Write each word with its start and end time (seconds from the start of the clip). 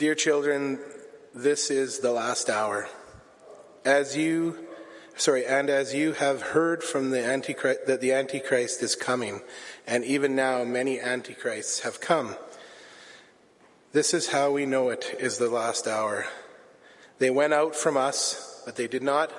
Dear 0.00 0.14
children, 0.14 0.78
this 1.34 1.70
is 1.70 1.98
the 1.98 2.10
last 2.10 2.48
hour. 2.48 2.88
As 3.84 4.16
you, 4.16 4.56
sorry, 5.14 5.44
and 5.44 5.68
as 5.68 5.92
you 5.94 6.12
have 6.12 6.40
heard 6.40 6.82
from 6.82 7.10
the 7.10 7.22
Antichrist, 7.22 7.80
that 7.86 8.00
the 8.00 8.14
Antichrist 8.14 8.82
is 8.82 8.96
coming, 8.96 9.42
and 9.86 10.02
even 10.02 10.34
now 10.34 10.64
many 10.64 10.98
Antichrists 10.98 11.80
have 11.80 12.00
come. 12.00 12.36
This 13.92 14.14
is 14.14 14.28
how 14.28 14.50
we 14.50 14.64
know 14.64 14.88
it 14.88 15.18
is 15.20 15.36
the 15.36 15.50
last 15.50 15.86
hour. 15.86 16.24
They 17.18 17.28
went 17.28 17.52
out 17.52 17.76
from 17.76 17.98
us, 17.98 18.62
but 18.64 18.76
they 18.76 18.88
did 18.88 19.02
not 19.02 19.30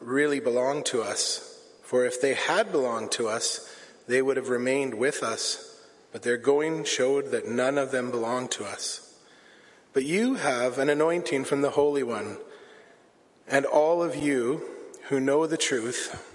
really 0.00 0.40
belong 0.40 0.82
to 0.84 1.02
us. 1.02 1.62
For 1.82 2.06
if 2.06 2.22
they 2.22 2.32
had 2.32 2.72
belonged 2.72 3.12
to 3.12 3.28
us, 3.28 3.70
they 4.08 4.22
would 4.22 4.38
have 4.38 4.48
remained 4.48 4.94
with 4.94 5.22
us. 5.22 5.78
But 6.10 6.22
their 6.22 6.38
going 6.38 6.84
showed 6.84 7.32
that 7.32 7.46
none 7.46 7.76
of 7.76 7.90
them 7.90 8.10
belonged 8.10 8.50
to 8.52 8.64
us. 8.64 9.09
But 9.92 10.04
you 10.04 10.34
have 10.34 10.78
an 10.78 10.88
anointing 10.88 11.44
from 11.44 11.62
the 11.62 11.70
Holy 11.70 12.02
One, 12.02 12.38
and 13.48 13.66
all 13.66 14.02
of 14.02 14.14
you 14.14 14.62
who 15.08 15.18
know 15.18 15.46
the 15.46 15.56
truth. 15.56 16.26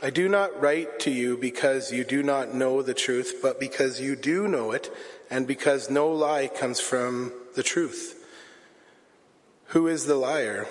I 0.00 0.10
do 0.10 0.28
not 0.28 0.60
write 0.60 1.00
to 1.00 1.10
you 1.10 1.36
because 1.36 1.92
you 1.92 2.04
do 2.04 2.22
not 2.22 2.54
know 2.54 2.82
the 2.82 2.94
truth, 2.94 3.36
but 3.42 3.58
because 3.58 4.00
you 4.00 4.14
do 4.14 4.46
know 4.46 4.70
it, 4.70 4.94
and 5.30 5.46
because 5.46 5.90
no 5.90 6.08
lie 6.08 6.46
comes 6.46 6.78
from 6.78 7.32
the 7.56 7.62
truth. 7.62 8.24
Who 9.68 9.88
is 9.88 10.06
the 10.06 10.14
liar? 10.14 10.68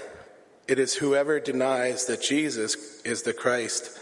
It 0.68 0.80
is 0.80 0.96
whoever 0.96 1.40
denies 1.40 2.06
that 2.06 2.22
Jesus 2.22 3.02
is 3.02 3.24
the 3.24 3.34
Christ. 3.34 4.00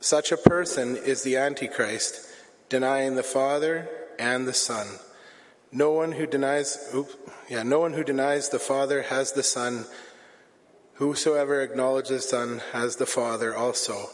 Such 0.00 0.30
a 0.30 0.36
person 0.36 0.96
is 0.96 1.22
the 1.22 1.36
Antichrist, 1.36 2.28
denying 2.68 3.14
the 3.14 3.22
Father 3.22 3.88
and 4.18 4.46
the 4.46 4.52
Son. 4.52 4.86
No 5.70 5.92
one 5.92 6.12
who 6.12 6.26
denies, 6.26 6.90
oops, 6.94 7.16
yeah, 7.48 7.62
no 7.62 7.80
one 7.80 7.92
who 7.92 8.04
denies 8.04 8.48
the 8.48 8.58
Father 8.58 9.02
has 9.02 9.32
the 9.32 9.42
Son. 9.42 9.84
Whosoever 10.94 11.60
acknowledges 11.60 12.22
the 12.22 12.28
Son 12.28 12.62
has 12.72 12.96
the 12.96 13.06
Father 13.06 13.54
also. 13.54 14.08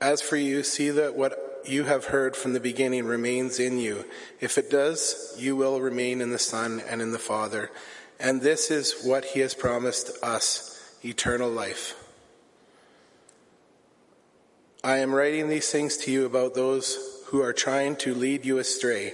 As 0.00 0.22
for 0.22 0.36
you, 0.36 0.62
see 0.62 0.90
that 0.90 1.14
what 1.14 1.62
you 1.64 1.84
have 1.84 2.06
heard 2.06 2.36
from 2.36 2.52
the 2.52 2.60
beginning 2.60 3.04
remains 3.04 3.60
in 3.60 3.78
you. 3.78 4.04
If 4.40 4.58
it 4.58 4.70
does, 4.70 5.34
you 5.38 5.54
will 5.54 5.80
remain 5.80 6.20
in 6.20 6.30
the 6.30 6.38
Son 6.38 6.82
and 6.88 7.00
in 7.00 7.12
the 7.12 7.18
Father. 7.18 7.70
And 8.18 8.40
this 8.40 8.70
is 8.70 9.02
what 9.04 9.24
he 9.24 9.40
has 9.40 9.54
promised 9.54 10.10
us 10.22 10.96
eternal 11.04 11.50
life. 11.50 11.94
I 14.84 14.98
am 14.98 15.14
writing 15.14 15.48
these 15.48 15.70
things 15.70 15.96
to 15.98 16.10
you 16.10 16.26
about 16.26 16.54
those 16.54 17.11
who 17.32 17.42
are 17.42 17.54
trying 17.54 17.96
to 17.96 18.14
lead 18.14 18.44
you 18.44 18.58
astray. 18.58 19.10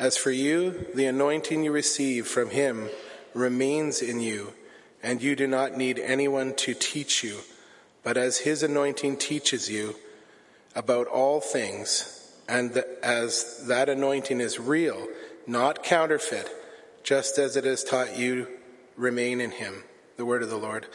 As 0.00 0.16
for 0.16 0.32
you, 0.32 0.84
the 0.96 1.06
anointing 1.06 1.62
you 1.62 1.70
receive 1.70 2.26
from 2.26 2.50
him 2.50 2.90
remains 3.34 4.02
in 4.02 4.18
you, 4.18 4.52
and 5.00 5.22
you 5.22 5.36
do 5.36 5.46
not 5.46 5.76
need 5.76 6.00
anyone 6.00 6.52
to 6.56 6.74
teach 6.74 7.22
you. 7.22 7.38
But 8.02 8.16
as 8.16 8.38
his 8.38 8.64
anointing 8.64 9.18
teaches 9.18 9.70
you 9.70 9.94
about 10.74 11.06
all 11.06 11.40
things, 11.40 12.34
and 12.48 12.76
as 13.00 13.64
that 13.68 13.88
anointing 13.88 14.40
is 14.40 14.58
real, 14.58 15.06
not 15.46 15.84
counterfeit, 15.84 16.50
just 17.04 17.38
as 17.38 17.54
it 17.54 17.62
has 17.62 17.84
taught 17.84 18.18
you, 18.18 18.48
remain 18.96 19.40
in 19.40 19.52
him. 19.52 19.84
The 20.16 20.24
word 20.24 20.42
of 20.42 20.50
the 20.50 20.56
Lord. 20.56 20.88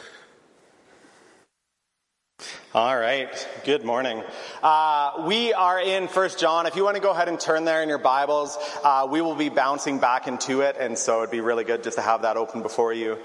All 2.76 2.94
right. 2.94 3.48
Good 3.64 3.86
morning. 3.86 4.22
Uh, 4.62 5.24
we 5.26 5.54
are 5.54 5.80
in 5.80 6.08
First 6.08 6.38
John. 6.38 6.66
If 6.66 6.76
you 6.76 6.84
want 6.84 6.96
to 6.96 7.00
go 7.00 7.10
ahead 7.10 7.30
and 7.30 7.40
turn 7.40 7.64
there 7.64 7.82
in 7.82 7.88
your 7.88 7.96
Bibles, 7.96 8.58
uh, 8.84 9.08
we 9.10 9.22
will 9.22 9.34
be 9.34 9.48
bouncing 9.48 9.98
back 9.98 10.28
into 10.28 10.60
it, 10.60 10.76
and 10.78 10.98
so 10.98 11.20
it'd 11.20 11.30
be 11.30 11.40
really 11.40 11.64
good 11.64 11.82
just 11.82 11.96
to 11.96 12.02
have 12.02 12.20
that 12.20 12.36
open 12.36 12.60
before 12.60 12.92
you. 12.92 13.16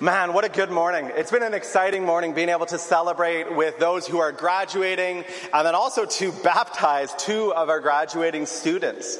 Man, 0.00 0.32
what 0.32 0.46
a 0.46 0.48
good 0.48 0.70
morning. 0.70 1.10
It's 1.14 1.30
been 1.30 1.42
an 1.42 1.52
exciting 1.52 2.06
morning 2.06 2.32
being 2.32 2.48
able 2.48 2.64
to 2.64 2.78
celebrate 2.78 3.54
with 3.54 3.78
those 3.78 4.06
who 4.06 4.18
are 4.18 4.32
graduating 4.32 5.26
and 5.52 5.66
then 5.66 5.74
also 5.74 6.06
to 6.06 6.32
baptize 6.42 7.14
two 7.18 7.52
of 7.52 7.68
our 7.68 7.80
graduating 7.80 8.46
students. 8.46 9.18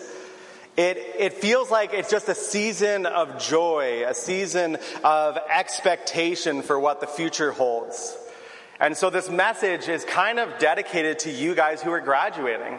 It, 0.78 0.97
it 1.19 1.34
feels 1.34 1.71
like 1.71 1.93
it's 1.93 2.11
just 2.11 2.31
a 2.31 2.34
season 2.34 3.05
of 3.05 3.38
joy, 3.38 4.05
a 4.09 4.15
season 4.15 4.78
of 5.05 5.37
expectation 5.50 6.62
for 6.62 6.81
what 6.81 7.03
the 7.03 7.06
future 7.06 7.53
holds. 7.53 8.16
And 8.78 8.97
so 8.97 9.09
this 9.09 9.31
message 9.31 9.88
is 9.88 10.04
kind 10.04 10.38
of 10.38 10.59
dedicated 10.59 11.20
to 11.20 11.31
you 11.31 11.54
guys 11.54 11.81
who 11.81 11.91
are 11.91 12.00
graduating. 12.00 12.78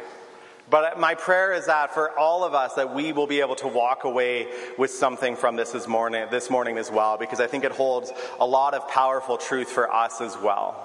But 0.69 0.99
my 0.99 1.15
prayer 1.15 1.53
is 1.53 1.67
that 1.67 1.93
for 1.93 2.17
all 2.19 2.43
of 2.43 2.53
us 2.53 2.73
that 2.73 2.93
we 2.93 3.13
will 3.13 3.25
be 3.25 3.39
able 3.39 3.55
to 3.55 3.67
walk 3.67 4.03
away 4.03 4.47
with 4.77 4.91
something 4.91 5.35
from 5.35 5.55
this 5.55 5.71
this 5.71 5.87
morning, 5.87 6.27
this 6.29 6.49
morning 6.49 6.77
as 6.77 6.91
well, 6.91 7.17
because 7.17 7.39
I 7.39 7.47
think 7.47 7.63
it 7.63 7.71
holds 7.71 8.11
a 8.39 8.45
lot 8.45 8.73
of 8.73 8.87
powerful 8.89 9.37
truth 9.37 9.69
for 9.69 9.91
us 9.91 10.19
as 10.19 10.37
well. 10.37 10.83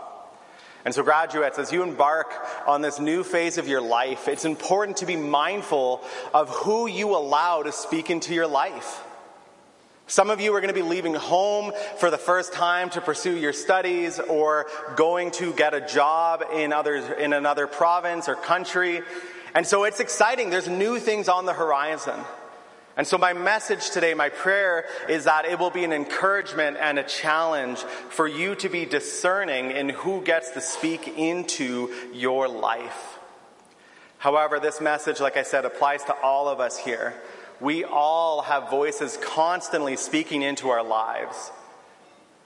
And 0.85 0.95
so, 0.95 1.03
graduates, 1.03 1.59
as 1.59 1.73
you 1.73 1.83
embark 1.83 2.33
on 2.67 2.81
this 2.83 2.99
new 2.99 3.23
phase 3.23 3.59
of 3.59 3.69
your 3.69 3.81
life, 3.81 4.27
it's 4.29 4.45
important 4.45 4.97
to 4.99 5.07
be 5.07 5.17
mindful 5.17 6.03
of 6.35 6.49
who 6.49 6.89
you 6.89 7.11
allow 7.11 7.63
to 7.63 7.71
speak 7.71 8.11
into 8.11 8.35
your 8.35 8.49
life. 8.49 9.05
Some 10.13 10.29
of 10.29 10.43
you 10.43 10.55
are 10.55 10.61
going 10.61 10.69
to 10.69 10.79
be 10.79 10.87
leaving 10.87 11.15
home 11.15 11.73
for 11.97 12.11
the 12.11 12.19
first 12.19 12.53
time 12.53 12.91
to 12.91 13.01
pursue 13.01 13.35
your 13.35 13.55
studies 13.55 14.19
or 14.21 14.67
going 14.95 15.31
to 15.31 15.55
get 15.55 15.73
a 15.73 15.81
job 15.81 16.45
in, 16.53 16.71
others, 16.71 17.03
in 17.19 17.33
another 17.33 17.67
province 17.67 18.29
or 18.29 18.35
country. 18.35 19.01
And 19.55 19.67
so 19.67 19.85
it's 19.85 20.01
exciting. 20.01 20.51
There's 20.51 20.69
new 20.69 20.99
things 20.99 21.31
on 21.31 21.47
the 21.47 21.55
horizon. 21.55 22.21
And 22.95 23.07
so, 23.07 23.17
my 23.17 23.33
message 23.33 23.89
today, 23.89 24.13
my 24.13 24.29
prayer 24.29 24.85
is 25.09 25.25
that 25.25 25.47
it 25.47 25.59
will 25.59 25.71
be 25.71 25.83
an 25.83 25.95
encouragement 25.95 26.77
and 26.79 26.99
a 26.99 27.05
challenge 27.05 27.79
for 27.79 28.29
you 28.29 28.55
to 28.57 28.69
be 28.69 28.85
discerning 28.85 29.71
in 29.71 29.89
who 29.89 30.21
gets 30.21 30.51
to 30.51 30.61
speak 30.61 31.09
into 31.09 31.91
your 32.13 32.49
life. 32.49 33.19
However, 34.19 34.61
this 34.61 34.79
message, 34.79 35.21
like 35.21 35.39
I 35.39 35.43
said, 35.43 35.65
applies 35.65 36.05
to 36.05 36.15
all 36.21 36.49
of 36.49 36.61
us 36.61 36.77
here. 36.77 37.15
We 37.63 37.85
all 37.85 38.43
have 38.43 38.71
voices 38.71 39.17
constantly 39.23 39.97
speaking 39.97 40.43
into 40.43 40.71
our 40.71 40.83
lives. 40.83 41.53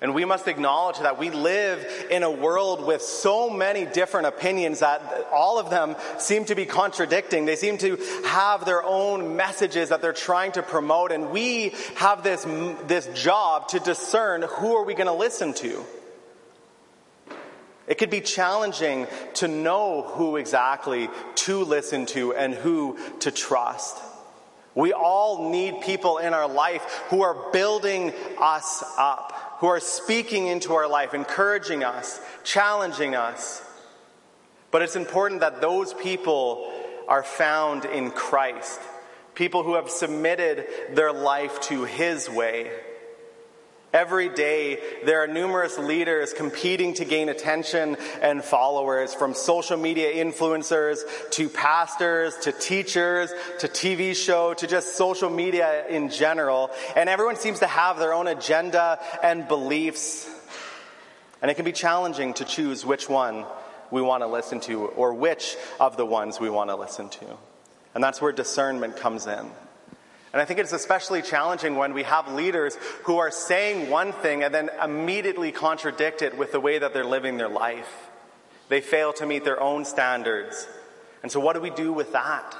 And 0.02 0.14
we 0.14 0.26
must 0.26 0.46
acknowledge 0.46 0.98
that 0.98 1.18
we 1.18 1.30
live 1.30 2.06
in 2.10 2.22
a 2.22 2.30
world 2.30 2.84
with 2.84 3.00
so 3.00 3.48
many 3.48 3.86
different 3.86 4.26
opinions 4.26 4.80
that 4.80 5.26
all 5.32 5.58
of 5.58 5.70
them 5.70 5.96
seem 6.18 6.44
to 6.44 6.54
be 6.54 6.66
contradicting. 6.66 7.46
They 7.46 7.56
seem 7.56 7.78
to 7.78 7.96
have 8.26 8.66
their 8.66 8.82
own 8.82 9.36
messages 9.36 9.88
that 9.88 10.02
they're 10.02 10.12
trying 10.12 10.52
to 10.52 10.62
promote. 10.62 11.12
And 11.12 11.30
we 11.30 11.72
have 11.94 12.22
this, 12.22 12.44
this 12.86 13.06
job 13.14 13.68
to 13.68 13.80
discern 13.80 14.42
who 14.42 14.76
are 14.76 14.84
we 14.84 14.92
going 14.92 15.06
to 15.06 15.14
listen 15.14 15.54
to. 15.54 15.82
It 17.86 17.96
could 17.96 18.10
be 18.10 18.20
challenging 18.20 19.06
to 19.34 19.48
know 19.48 20.02
who 20.02 20.36
exactly 20.36 21.08
to 21.36 21.64
listen 21.64 22.04
to 22.06 22.34
and 22.34 22.52
who 22.52 22.98
to 23.20 23.30
trust. 23.30 23.96
We 24.76 24.92
all 24.92 25.50
need 25.50 25.80
people 25.80 26.18
in 26.18 26.32
our 26.32 26.48
life 26.48 26.82
who 27.08 27.22
are 27.22 27.50
building 27.50 28.12
us 28.38 28.84
up 28.96 29.46
who 29.58 29.66
are 29.66 29.80
speaking 29.80 30.46
into 30.46 30.74
our 30.74 30.88
life, 30.88 31.14
encouraging 31.14 31.82
us, 31.82 32.20
challenging 32.44 33.14
us. 33.14 33.62
But 34.70 34.82
it's 34.82 34.96
important 34.96 35.40
that 35.40 35.60
those 35.60 35.94
people 35.94 36.72
are 37.08 37.22
found 37.22 37.84
in 37.84 38.10
Christ, 38.10 38.80
people 39.34 39.62
who 39.62 39.74
have 39.76 39.88
submitted 39.88 40.66
their 40.92 41.12
life 41.12 41.60
to 41.62 41.84
His 41.84 42.28
way. 42.28 42.70
Every 43.92 44.28
day, 44.28 44.80
there 45.04 45.22
are 45.22 45.26
numerous 45.26 45.78
leaders 45.78 46.32
competing 46.32 46.94
to 46.94 47.04
gain 47.04 47.28
attention 47.28 47.96
and 48.20 48.44
followers, 48.44 49.14
from 49.14 49.32
social 49.32 49.76
media 49.76 50.22
influencers 50.22 50.98
to 51.30 51.48
pastors 51.48 52.36
to 52.38 52.52
teachers 52.52 53.30
to 53.60 53.68
TV 53.68 54.14
show 54.14 54.54
to 54.54 54.66
just 54.66 54.96
social 54.96 55.30
media 55.30 55.86
in 55.88 56.10
general. 56.10 56.70
And 56.94 57.08
everyone 57.08 57.36
seems 57.36 57.60
to 57.60 57.66
have 57.66 57.98
their 57.98 58.12
own 58.12 58.26
agenda 58.26 58.98
and 59.22 59.48
beliefs. 59.48 60.28
And 61.40 61.50
it 61.50 61.54
can 61.54 61.64
be 61.64 61.72
challenging 61.72 62.34
to 62.34 62.44
choose 62.44 62.84
which 62.84 63.08
one 63.08 63.46
we 63.90 64.02
want 64.02 64.22
to 64.22 64.26
listen 64.26 64.60
to 64.60 64.86
or 64.86 65.14
which 65.14 65.56
of 65.78 65.96
the 65.96 66.04
ones 66.04 66.40
we 66.40 66.50
want 66.50 66.70
to 66.70 66.76
listen 66.76 67.08
to. 67.08 67.26
And 67.94 68.02
that's 68.02 68.20
where 68.20 68.32
discernment 68.32 68.96
comes 68.96 69.26
in. 69.26 69.50
And 70.36 70.42
I 70.42 70.44
think 70.44 70.60
it's 70.60 70.74
especially 70.74 71.22
challenging 71.22 71.76
when 71.76 71.94
we 71.94 72.02
have 72.02 72.30
leaders 72.30 72.76
who 73.04 73.16
are 73.16 73.30
saying 73.30 73.88
one 73.88 74.12
thing 74.12 74.42
and 74.42 74.52
then 74.52 74.68
immediately 74.84 75.50
contradict 75.50 76.20
it 76.20 76.36
with 76.36 76.52
the 76.52 76.60
way 76.60 76.78
that 76.78 76.92
they're 76.92 77.06
living 77.06 77.38
their 77.38 77.48
life. 77.48 78.10
They 78.68 78.82
fail 78.82 79.14
to 79.14 79.24
meet 79.24 79.44
their 79.44 79.58
own 79.58 79.86
standards. 79.86 80.68
And 81.22 81.32
so 81.32 81.40
what 81.40 81.54
do 81.54 81.62
we 81.62 81.70
do 81.70 81.90
with 81.90 82.12
that? 82.12 82.54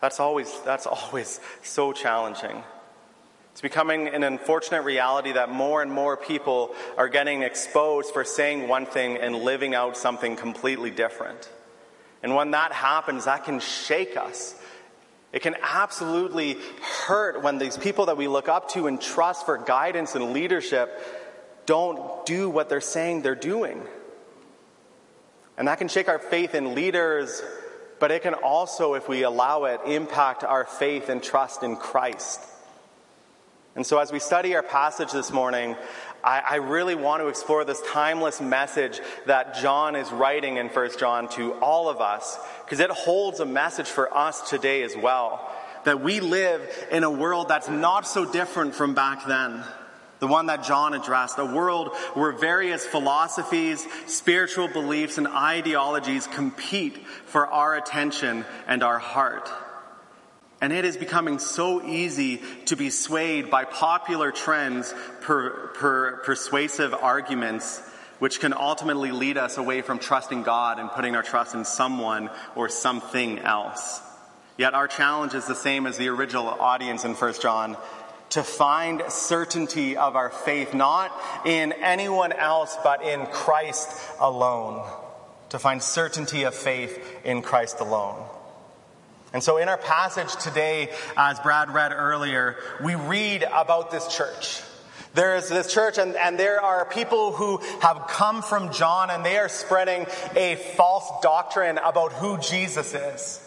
That's 0.00 0.18
always, 0.18 0.50
that's 0.62 0.86
always 0.86 1.40
so 1.62 1.92
challenging. 1.92 2.62
It's 3.52 3.60
becoming 3.60 4.08
an 4.08 4.24
unfortunate 4.24 4.84
reality 4.84 5.32
that 5.32 5.50
more 5.50 5.82
and 5.82 5.92
more 5.92 6.16
people 6.16 6.74
are 6.96 7.10
getting 7.10 7.42
exposed 7.42 8.14
for 8.14 8.24
saying 8.24 8.66
one 8.66 8.86
thing 8.86 9.18
and 9.18 9.36
living 9.36 9.74
out 9.74 9.98
something 9.98 10.36
completely 10.36 10.90
different. 10.90 11.50
And 12.22 12.34
when 12.34 12.52
that 12.52 12.72
happens, 12.72 13.26
that 13.26 13.44
can 13.44 13.60
shake 13.60 14.16
us 14.16 14.58
It 15.34 15.42
can 15.42 15.56
absolutely 15.62 16.58
hurt 16.80 17.42
when 17.42 17.58
these 17.58 17.76
people 17.76 18.06
that 18.06 18.16
we 18.16 18.28
look 18.28 18.48
up 18.48 18.70
to 18.70 18.86
and 18.86 19.00
trust 19.00 19.44
for 19.44 19.58
guidance 19.58 20.14
and 20.14 20.32
leadership 20.32 20.96
don't 21.66 22.24
do 22.24 22.48
what 22.48 22.68
they're 22.68 22.80
saying 22.80 23.22
they're 23.22 23.34
doing. 23.34 23.82
And 25.58 25.66
that 25.66 25.78
can 25.78 25.88
shake 25.88 26.08
our 26.08 26.20
faith 26.20 26.54
in 26.54 26.76
leaders, 26.76 27.42
but 27.98 28.12
it 28.12 28.22
can 28.22 28.34
also, 28.34 28.94
if 28.94 29.08
we 29.08 29.24
allow 29.24 29.64
it, 29.64 29.80
impact 29.86 30.44
our 30.44 30.66
faith 30.66 31.08
and 31.08 31.20
trust 31.20 31.64
in 31.64 31.74
Christ. 31.74 32.40
And 33.74 33.84
so, 33.84 33.98
as 33.98 34.12
we 34.12 34.20
study 34.20 34.54
our 34.54 34.62
passage 34.62 35.10
this 35.10 35.32
morning, 35.32 35.74
I, 36.24 36.40
I, 36.40 36.54
really 36.56 36.94
want 36.94 37.22
to 37.22 37.28
explore 37.28 37.64
this 37.64 37.82
timeless 37.92 38.40
message 38.40 39.00
that 39.26 39.56
John 39.56 39.94
is 39.94 40.10
writing 40.10 40.56
in 40.56 40.68
1 40.68 40.90
John 40.98 41.28
to 41.30 41.52
all 41.54 41.88
of 41.88 42.00
us, 42.00 42.38
because 42.64 42.80
it 42.80 42.90
holds 42.90 43.40
a 43.40 43.46
message 43.46 43.88
for 43.88 44.16
us 44.16 44.48
today 44.48 44.82
as 44.82 44.96
well. 44.96 45.50
That 45.84 46.00
we 46.00 46.20
live 46.20 46.62
in 46.90 47.04
a 47.04 47.10
world 47.10 47.48
that's 47.48 47.68
not 47.68 48.06
so 48.06 48.24
different 48.30 48.74
from 48.74 48.94
back 48.94 49.26
then 49.26 49.62
the 50.20 50.28
one 50.28 50.46
that 50.46 50.64
John 50.64 50.94
addressed, 50.94 51.38
a 51.38 51.44
world 51.44 51.94
where 52.14 52.32
various 52.32 52.86
philosophies, 52.86 53.86
spiritual 54.06 54.68
beliefs, 54.68 55.18
and 55.18 55.26
ideologies 55.28 56.26
compete 56.26 57.06
for 57.26 57.46
our 57.46 57.76
attention 57.76 58.46
and 58.66 58.82
our 58.82 58.98
heart. 58.98 59.50
And 60.60 60.72
it 60.72 60.84
is 60.84 60.96
becoming 60.96 61.38
so 61.38 61.84
easy 61.84 62.40
to 62.66 62.76
be 62.76 62.90
swayed 62.90 63.50
by 63.50 63.64
popular 63.64 64.30
trends, 64.30 64.94
per, 65.20 65.68
per 65.74 66.16
persuasive 66.18 66.94
arguments, 66.94 67.82
which 68.18 68.40
can 68.40 68.54
ultimately 68.54 69.10
lead 69.10 69.36
us 69.36 69.58
away 69.58 69.82
from 69.82 69.98
trusting 69.98 70.42
God 70.42 70.78
and 70.78 70.90
putting 70.90 71.16
our 71.16 71.22
trust 71.22 71.54
in 71.54 71.64
someone 71.64 72.30
or 72.54 72.68
something 72.68 73.40
else. 73.40 74.00
Yet 74.56 74.74
our 74.74 74.86
challenge 74.86 75.34
is 75.34 75.46
the 75.46 75.54
same 75.54 75.86
as 75.86 75.98
the 75.98 76.08
original 76.08 76.46
audience 76.46 77.04
in 77.04 77.14
1 77.14 77.34
John 77.42 77.76
to 78.30 78.42
find 78.42 79.02
certainty 79.08 79.96
of 79.96 80.16
our 80.16 80.30
faith, 80.30 80.74
not 80.74 81.12
in 81.44 81.72
anyone 81.72 82.32
else, 82.32 82.76
but 82.82 83.02
in 83.02 83.26
Christ 83.26 83.88
alone. 84.20 84.88
To 85.50 85.58
find 85.58 85.82
certainty 85.82 86.44
of 86.44 86.54
faith 86.54 87.20
in 87.24 87.42
Christ 87.42 87.80
alone. 87.80 88.24
And 89.34 89.42
so, 89.42 89.56
in 89.56 89.68
our 89.68 89.76
passage 89.76 90.34
today, 90.36 90.90
as 91.16 91.40
Brad 91.40 91.74
read 91.74 91.92
earlier, 91.92 92.56
we 92.80 92.94
read 92.94 93.42
about 93.42 93.90
this 93.90 94.06
church. 94.06 94.62
There 95.14 95.34
is 95.34 95.48
this 95.48 95.72
church, 95.72 95.98
and, 95.98 96.14
and 96.14 96.38
there 96.38 96.60
are 96.60 96.84
people 96.84 97.32
who 97.32 97.58
have 97.80 98.06
come 98.08 98.42
from 98.42 98.72
John, 98.72 99.10
and 99.10 99.24
they 99.24 99.36
are 99.36 99.48
spreading 99.48 100.06
a 100.36 100.54
false 100.76 101.10
doctrine 101.20 101.78
about 101.78 102.12
who 102.12 102.38
Jesus 102.38 102.94
is. 102.94 103.40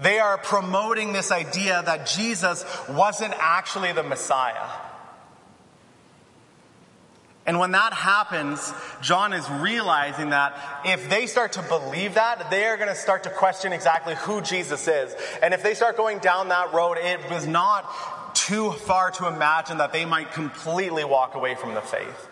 They 0.00 0.18
are 0.18 0.38
promoting 0.38 1.12
this 1.12 1.30
idea 1.30 1.82
that 1.84 2.06
Jesus 2.06 2.64
wasn't 2.88 3.34
actually 3.36 3.92
the 3.92 4.02
Messiah. 4.02 4.68
And 7.44 7.58
when 7.58 7.72
that 7.72 7.92
happens, 7.92 8.72
John 9.00 9.32
is 9.32 9.48
realizing 9.50 10.30
that 10.30 10.56
if 10.84 11.10
they 11.10 11.26
start 11.26 11.52
to 11.52 11.62
believe 11.62 12.14
that, 12.14 12.50
they 12.50 12.64
are 12.66 12.76
going 12.76 12.88
to 12.88 12.94
start 12.94 13.24
to 13.24 13.30
question 13.30 13.72
exactly 13.72 14.14
who 14.14 14.40
Jesus 14.40 14.86
is. 14.86 15.14
And 15.42 15.52
if 15.52 15.62
they 15.62 15.74
start 15.74 15.96
going 15.96 16.20
down 16.20 16.48
that 16.48 16.72
road, 16.72 16.98
it 16.98 17.30
was 17.30 17.46
not 17.46 18.34
too 18.36 18.70
far 18.72 19.10
to 19.12 19.26
imagine 19.26 19.78
that 19.78 19.92
they 19.92 20.04
might 20.04 20.32
completely 20.32 21.04
walk 21.04 21.34
away 21.34 21.56
from 21.56 21.74
the 21.74 21.80
faith. 21.80 22.28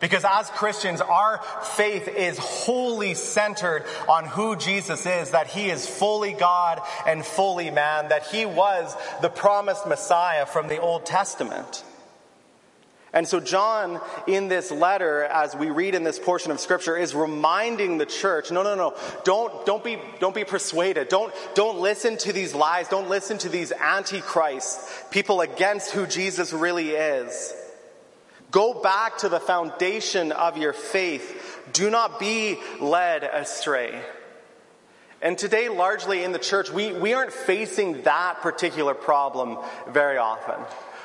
Because 0.00 0.24
as 0.28 0.50
Christians, 0.50 1.00
our 1.00 1.40
faith 1.62 2.08
is 2.08 2.38
wholly 2.38 3.14
centered 3.14 3.84
on 4.08 4.26
who 4.26 4.56
Jesus 4.56 5.06
is, 5.06 5.30
that 5.30 5.46
he 5.46 5.70
is 5.70 5.86
fully 5.86 6.32
God 6.32 6.80
and 7.06 7.24
fully 7.24 7.70
man, 7.70 8.08
that 8.08 8.26
he 8.26 8.44
was 8.44 8.94
the 9.22 9.28
promised 9.28 9.86
Messiah 9.86 10.46
from 10.46 10.68
the 10.68 10.80
Old 10.80 11.06
Testament. 11.06 11.84
And 13.14 13.28
so, 13.28 13.38
John, 13.38 14.00
in 14.26 14.48
this 14.48 14.72
letter, 14.72 15.22
as 15.22 15.54
we 15.54 15.70
read 15.70 15.94
in 15.94 16.02
this 16.02 16.18
portion 16.18 16.50
of 16.50 16.58
Scripture, 16.58 16.96
is 16.96 17.14
reminding 17.14 17.96
the 17.96 18.06
church 18.06 18.50
no, 18.50 18.64
no, 18.64 18.74
no, 18.74 18.96
don't, 19.22 19.64
don't, 19.64 19.84
be, 19.84 19.98
don't 20.18 20.34
be 20.34 20.42
persuaded. 20.42 21.08
Don't, 21.08 21.32
don't 21.54 21.78
listen 21.78 22.16
to 22.18 22.32
these 22.32 22.56
lies. 22.56 22.88
Don't 22.88 23.08
listen 23.08 23.38
to 23.38 23.48
these 23.48 23.70
antichrists, 23.70 24.92
people 25.12 25.42
against 25.42 25.92
who 25.92 26.08
Jesus 26.08 26.52
really 26.52 26.90
is. 26.90 27.54
Go 28.50 28.82
back 28.82 29.18
to 29.18 29.28
the 29.28 29.40
foundation 29.40 30.32
of 30.32 30.58
your 30.58 30.72
faith. 30.72 31.60
Do 31.72 31.90
not 31.90 32.18
be 32.18 32.58
led 32.80 33.22
astray. 33.22 34.00
And 35.22 35.38
today, 35.38 35.68
largely 35.68 36.24
in 36.24 36.32
the 36.32 36.38
church, 36.40 36.70
we, 36.70 36.92
we 36.92 37.14
aren't 37.14 37.32
facing 37.32 38.02
that 38.02 38.42
particular 38.42 38.92
problem 38.92 39.58
very 39.88 40.18
often. 40.18 40.56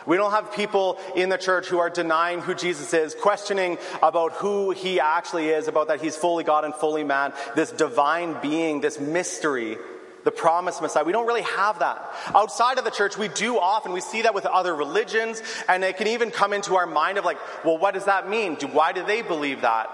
We 0.05 0.17
don't 0.17 0.31
have 0.31 0.53
people 0.53 0.97
in 1.15 1.29
the 1.29 1.37
church 1.37 1.67
who 1.67 1.79
are 1.79 1.89
denying 1.89 2.41
who 2.41 2.55
Jesus 2.55 2.93
is, 2.93 3.15
questioning 3.15 3.77
about 4.01 4.33
who 4.33 4.71
he 4.71 4.99
actually 4.99 5.49
is, 5.49 5.67
about 5.67 5.87
that 5.87 6.01
he's 6.01 6.15
fully 6.15 6.43
God 6.43 6.65
and 6.65 6.73
fully 6.73 7.03
man, 7.03 7.33
this 7.55 7.71
divine 7.71 8.39
being, 8.41 8.81
this 8.81 8.99
mystery 8.99 9.77
the 10.23 10.31
promised 10.31 10.81
Messiah. 10.81 11.03
We 11.03 11.13
don't 11.13 11.27
really 11.27 11.43
have 11.43 11.79
that. 11.79 12.13
Outside 12.35 12.77
of 12.77 12.83
the 12.83 12.91
church, 12.91 13.17
we 13.17 13.29
do 13.29 13.57
often. 13.57 13.93
We 13.93 14.01
see 14.01 14.23
that 14.23 14.33
with 14.33 14.45
other 14.45 14.75
religions, 14.75 15.41
and 15.67 15.83
it 15.83 15.97
can 15.97 16.07
even 16.07 16.31
come 16.31 16.53
into 16.53 16.75
our 16.75 16.85
mind 16.85 17.17
of 17.17 17.25
like, 17.25 17.37
well, 17.63 17.77
what 17.77 17.93
does 17.93 18.05
that 18.05 18.29
mean? 18.29 18.55
Do, 18.55 18.67
why 18.67 18.91
do 18.91 19.05
they 19.05 19.21
believe 19.21 19.61
that? 19.61 19.89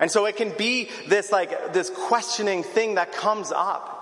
And 0.00 0.10
so 0.10 0.26
it 0.26 0.36
can 0.36 0.50
be 0.56 0.90
this 1.08 1.32
like, 1.32 1.72
this 1.72 1.90
questioning 1.90 2.62
thing 2.62 2.94
that 2.94 3.12
comes 3.12 3.50
up. 3.50 3.97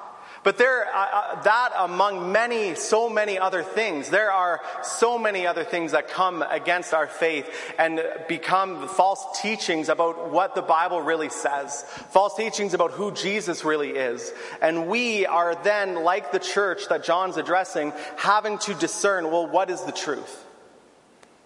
But 0.47 0.59
there, 0.59 0.87
uh, 0.95 1.09
uh, 1.13 1.43
that 1.43 1.73
among 1.77 2.31
many, 2.31 2.77
so 2.77 3.09
many 3.09 3.37
other 3.37 3.65
things, 3.65 4.11
there 4.11 4.31
are 4.31 4.61
so 4.81 5.19
many 5.19 5.45
other 5.45 5.65
things 5.65 5.91
that 5.91 6.07
come 6.07 6.41
against 6.41 6.95
our 6.95 7.09
faith 7.09 7.51
and 7.81 8.01
become 8.29 8.87
false 8.87 9.41
teachings 9.43 9.89
about 9.89 10.31
what 10.31 10.55
the 10.55 10.63
Bible 10.63 11.03
really 11.03 11.31
says, 11.31 11.83
false 12.11 12.37
teachings 12.37 12.75
about 12.75 12.93
who 12.93 13.11
Jesus 13.11 13.65
really 13.65 13.91
is. 13.91 14.33
And 14.63 14.87
we 14.87 15.27
are 15.27 15.57
then, 15.65 16.05
like 16.05 16.31
the 16.31 16.39
church 16.39 16.87
that 16.91 17.03
John's 17.03 17.39
addressing, 17.39 17.93
having 18.15 18.59
to 18.59 18.75
discern, 18.75 19.33
well, 19.33 19.49
what 19.49 19.69
is 19.69 19.83
the 19.83 19.91
truth? 19.91 20.45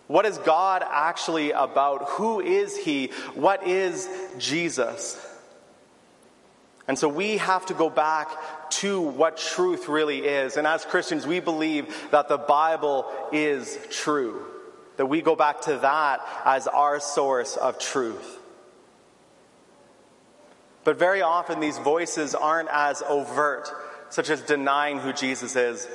What 0.09 0.27
is 0.27 0.37
God 0.37 0.85
actually 0.87 1.53
about? 1.53 2.07
Who 2.11 2.41
is 2.41 2.77
He? 2.77 3.13
What 3.33 3.67
is 3.67 4.11
Jesus? 4.37 5.27
And 6.87 6.99
so 6.99 7.09
we 7.09 7.37
have 7.37 7.65
to 7.67 7.75
go 7.75 7.89
back 7.89 8.29
to 8.71 9.01
what 9.01 9.37
truth 9.37 9.89
really 9.89 10.19
is. 10.19 10.57
And 10.57 10.67
as 10.67 10.85
Christians, 10.85 11.27
we 11.27 11.41
believe 11.41 12.11
that 12.11 12.29
the 12.29 12.39
Bible 12.39 13.07
is 13.33 13.79
true, 13.91 14.45
that 14.97 15.07
we 15.07 15.23
go 15.23 15.37
back 15.37 15.63
to 15.63 15.79
that 15.79 16.21
as 16.45 16.67
our 16.67 17.01
source 17.01 17.57
of 17.57 17.79
truth. 17.79 18.39
But 20.85 20.99
very 20.99 21.23
often, 21.23 21.61
these 21.61 21.79
voices 21.79 22.35
aren't 22.35 22.71
as 22.73 23.03
overt, 23.03 23.71
such 24.09 24.31
as 24.31 24.41
denying 24.41 24.99
who 24.99 25.13
Jesus 25.13 25.55
is. 25.55 25.87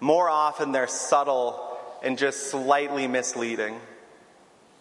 More 0.00 0.30
often, 0.30 0.72
they're 0.72 0.86
subtle 0.86 1.78
and 2.02 2.16
just 2.16 2.50
slightly 2.50 3.06
misleading. 3.06 3.78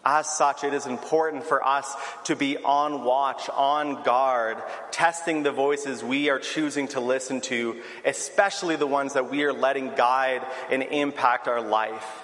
As 0.06 0.28
such, 0.28 0.64
it 0.64 0.74
is 0.74 0.86
important 0.86 1.44
for 1.44 1.66
us 1.66 1.94
to 2.24 2.36
be 2.36 2.58
on 2.58 3.04
watch, 3.04 3.50
on 3.50 4.04
guard, 4.04 4.58
testing 4.92 5.44
the 5.44 5.52
voices 5.52 6.04
we 6.04 6.30
are 6.30 6.40
choosing 6.40 6.88
to 6.90 7.02
listen 7.02 7.42
to, 7.42 7.82
especially 8.06 8.78
the 8.78 8.88
ones 8.88 9.14
that 9.14 9.30
we 9.30 9.44
are 9.44 9.52
letting 9.52 9.94
guide 9.96 10.42
and 10.72 10.84
impact 10.84 11.50
our 11.50 11.62
life. 11.62 12.24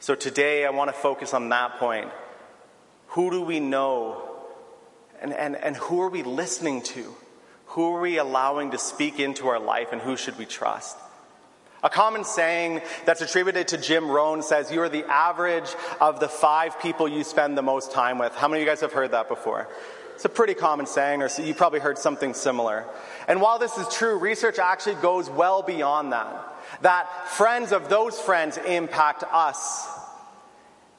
So 0.00 0.14
today, 0.14 0.64
I 0.64 0.70
want 0.70 0.88
to 0.88 0.96
focus 0.96 1.34
on 1.34 1.50
that 1.50 1.78
point. 1.78 2.10
Who 3.08 3.30
do 3.30 3.42
we 3.42 3.60
know? 3.60 4.28
And, 5.20 5.34
and, 5.34 5.54
and 5.54 5.76
who 5.76 6.00
are 6.00 6.08
we 6.08 6.22
listening 6.22 6.82
to? 6.82 7.14
Who 7.66 7.94
are 7.94 8.00
we 8.00 8.16
allowing 8.16 8.70
to 8.70 8.78
speak 8.78 9.20
into 9.20 9.46
our 9.48 9.60
life, 9.60 9.92
and 9.92 10.00
who 10.00 10.16
should 10.16 10.38
we 10.38 10.46
trust? 10.46 10.96
A 11.82 11.90
common 11.90 12.24
saying 12.24 12.80
that's 13.04 13.22
attributed 13.22 13.68
to 13.68 13.78
Jim 13.78 14.08
Rohn 14.08 14.42
says, 14.42 14.70
You 14.70 14.82
are 14.82 14.88
the 14.88 15.04
average 15.04 15.74
of 16.00 16.20
the 16.20 16.28
five 16.28 16.78
people 16.80 17.08
you 17.08 17.24
spend 17.24 17.58
the 17.58 17.62
most 17.62 17.90
time 17.90 18.18
with. 18.18 18.34
How 18.34 18.46
many 18.46 18.62
of 18.62 18.66
you 18.66 18.70
guys 18.70 18.80
have 18.82 18.92
heard 18.92 19.10
that 19.10 19.28
before? 19.28 19.68
It's 20.14 20.24
a 20.24 20.28
pretty 20.28 20.54
common 20.54 20.86
saying, 20.86 21.22
or 21.22 21.28
you 21.40 21.54
probably 21.54 21.80
heard 21.80 21.98
something 21.98 22.34
similar. 22.34 22.84
And 23.26 23.40
while 23.40 23.58
this 23.58 23.76
is 23.76 23.88
true, 23.88 24.16
research 24.18 24.60
actually 24.60 24.94
goes 24.96 25.28
well 25.28 25.62
beyond 25.62 26.12
that. 26.12 26.54
That 26.82 27.28
friends 27.30 27.72
of 27.72 27.88
those 27.88 28.20
friends 28.20 28.58
impact 28.58 29.24
us 29.32 29.88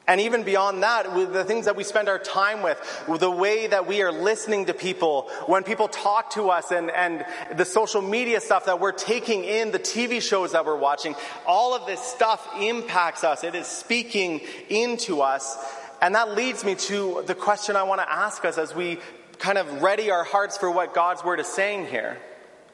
and 0.05 0.19
even 0.19 0.43
beyond 0.43 0.83
that, 0.83 1.15
with 1.15 1.31
the 1.31 1.45
things 1.45 1.65
that 1.65 1.77
we 1.77 1.85
spend 1.85 2.09
our 2.09 2.19
time 2.19 2.61
with, 2.61 2.77
the 3.19 3.31
way 3.31 3.67
that 3.67 3.87
we 3.87 4.01
are 4.01 4.11
listening 4.11 4.65
to 4.65 4.73
people, 4.73 5.29
when 5.45 5.63
people 5.63 5.87
talk 5.87 6.31
to 6.31 6.49
us 6.49 6.71
and, 6.71 6.91
and 6.91 7.25
the 7.55 7.63
social 7.63 8.01
media 8.01 8.41
stuff 8.41 8.65
that 8.65 8.81
we're 8.81 8.91
taking 8.91 9.45
in, 9.45 9.71
the 9.71 9.79
TV 9.79 10.21
shows 10.21 10.51
that 10.51 10.65
we're 10.65 10.75
watching, 10.77 11.15
all 11.47 11.73
of 11.73 11.85
this 11.85 12.01
stuff 12.01 12.45
impacts 12.59 13.23
us. 13.23 13.45
It 13.45 13.55
is 13.55 13.65
speaking 13.65 14.41
into 14.67 15.21
us. 15.21 15.57
And 16.01 16.15
that 16.15 16.35
leads 16.35 16.65
me 16.65 16.75
to 16.75 17.23
the 17.25 17.35
question 17.35 17.77
I 17.77 17.83
want 17.83 18.01
to 18.01 18.11
ask 18.11 18.43
us 18.43 18.57
as 18.57 18.75
we 18.75 18.99
kind 19.39 19.57
of 19.57 19.81
ready 19.81 20.11
our 20.11 20.25
hearts 20.25 20.57
for 20.57 20.69
what 20.69 20.93
God's 20.93 21.23
word 21.23 21.39
is 21.39 21.47
saying 21.47 21.87
here, 21.87 22.17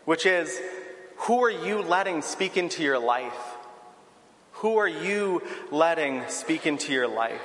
which 0.06 0.26
is, 0.26 0.60
Who 1.18 1.44
are 1.44 1.52
you 1.52 1.84
letting 1.84 2.24
speak 2.24 2.58
into 2.58 2.82
your 2.82 2.98
life? 2.98 3.49
Who 4.60 4.78
are 4.78 4.88
you 4.88 5.42
letting 5.72 6.28
speak 6.28 6.66
into 6.66 6.92
your 6.92 7.08
life? 7.08 7.42